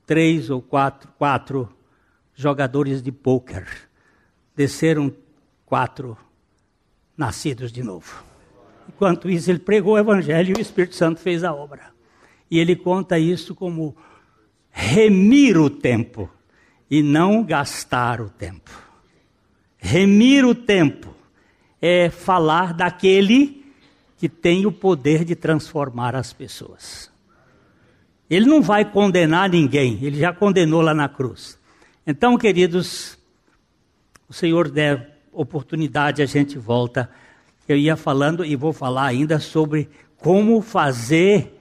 três 0.07 0.51
ou 0.51 0.61
quatro, 0.61 1.09
quatro 1.16 1.68
jogadores 2.34 3.03
de 3.03 3.12
pôquer. 3.12 3.66
Desceram 4.55 5.14
quatro 5.64 6.16
nascidos 7.16 7.70
de 7.70 7.82
novo. 7.82 8.24
Enquanto 8.88 9.30
isso, 9.30 9.51
ele 9.51 9.61
pregou 9.61 9.95
o 9.95 9.99
evangelho 9.99 10.55
e 10.57 10.59
o 10.59 10.61
Espírito 10.61 10.97
Santo 10.97 11.20
fez 11.20 11.45
a 11.45 11.55
obra. 11.55 11.93
E 12.51 12.59
ele 12.59 12.74
conta 12.74 13.18
isso 13.18 13.55
como 13.55 13.97
remir 14.70 15.57
o 15.57 15.70
tempo 15.70 16.28
e 16.91 17.03
não 17.03 17.45
gastar 17.45 18.20
o 18.20 18.28
tempo. 18.28 18.70
Remir 19.78 20.45
o 20.45 20.55
tempo 20.55 21.14
é 21.81 22.11
falar 22.11 22.74
daquele 22.74 23.64
que 24.18 24.28
tem 24.28 24.66
o 24.66 24.72
poder 24.72 25.24
de 25.24 25.35
transformar 25.35 26.14
as 26.14 26.33
pessoas. 26.33 27.11
Ele 28.28 28.47
não 28.47 28.61
vai 28.62 28.85
condenar 28.85 29.49
ninguém, 29.49 29.99
ele 30.03 30.18
já 30.18 30.33
condenou 30.33 30.81
lá 30.81 30.95
na 30.95 31.09
cruz. 31.09 31.59
Então, 32.07 32.37
queridos, 32.37 33.18
o 34.28 34.33
Senhor 34.33 34.70
der 34.70 35.18
oportunidade, 35.33 36.22
a 36.22 36.26
gente 36.26 36.59
volta. 36.59 37.11
Eu 37.68 37.76
ia 37.76 37.97
falando 37.97 38.45
e 38.45 38.57
vou 38.57 38.72
falar 38.72 39.07
ainda 39.07 39.39
sobre 39.39 39.89
como 40.16 40.61
fazer 40.61 41.57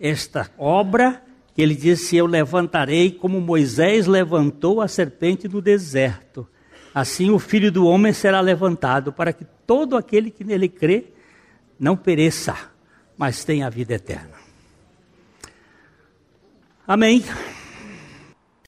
esta 0.00 0.50
obra 0.56 1.22
que 1.54 1.62
ele 1.62 1.74
disse: 1.74 2.16
Eu 2.16 2.26
levantarei 2.26 3.10
como 3.10 3.40
Moisés 3.40 4.06
levantou 4.06 4.80
a 4.80 4.88
serpente 4.88 5.46
no 5.48 5.60
deserto. 5.60 6.48
Assim 6.94 7.30
o 7.30 7.38
filho 7.38 7.70
do 7.70 7.86
homem 7.86 8.12
será 8.12 8.40
levantado, 8.40 9.12
para 9.12 9.32
que 9.32 9.44
todo 9.66 9.96
aquele 9.96 10.30
que 10.30 10.44
nele 10.44 10.68
crê 10.68 11.04
não 11.78 11.96
pereça, 11.96 12.56
mas 13.16 13.44
tenha 13.44 13.66
a 13.66 13.70
vida 13.70 13.94
eterna. 13.94 14.34
Amém. 16.86 17.24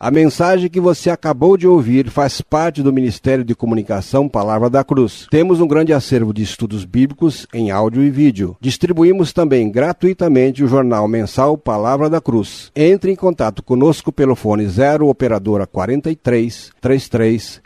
A 0.05 0.11
mensagem 0.11 0.69
que 0.69 0.81
você 0.81 1.11
acabou 1.11 1.57
de 1.57 1.65
ouvir 1.65 2.11
faz 2.11 2.41
parte 2.41 2.83
do 2.83 2.93
Ministério 2.93 3.45
de 3.45 3.55
Comunicação 3.55 4.29
Palavra 4.29 4.69
da 4.69 4.83
Cruz. 4.83 5.29
Temos 5.31 5.61
um 5.61 5.67
grande 5.69 5.93
acervo 5.93 6.35
de 6.35 6.43
estudos 6.43 6.85
bíblicos 6.85 7.47
em 7.55 7.71
áudio 7.71 8.03
e 8.03 8.11
vídeo. 8.11 8.57
Distribuímos 8.61 9.33
também 9.33 9.71
gratuitamente 9.71 10.65
o 10.65 10.67
jornal 10.67 11.07
mensal 11.07 11.57
Palavra 11.57 12.11
da 12.11 12.21
Cruz. 12.21 12.73
Entre 12.75 13.13
em 13.13 13.15
contato 13.15 13.63
conosco 13.63 14.11
pelo 14.11 14.35
fone 14.35 14.67
0 14.67 15.07
operadora 15.07 15.69
43 15.69 16.73
33 16.81 17.63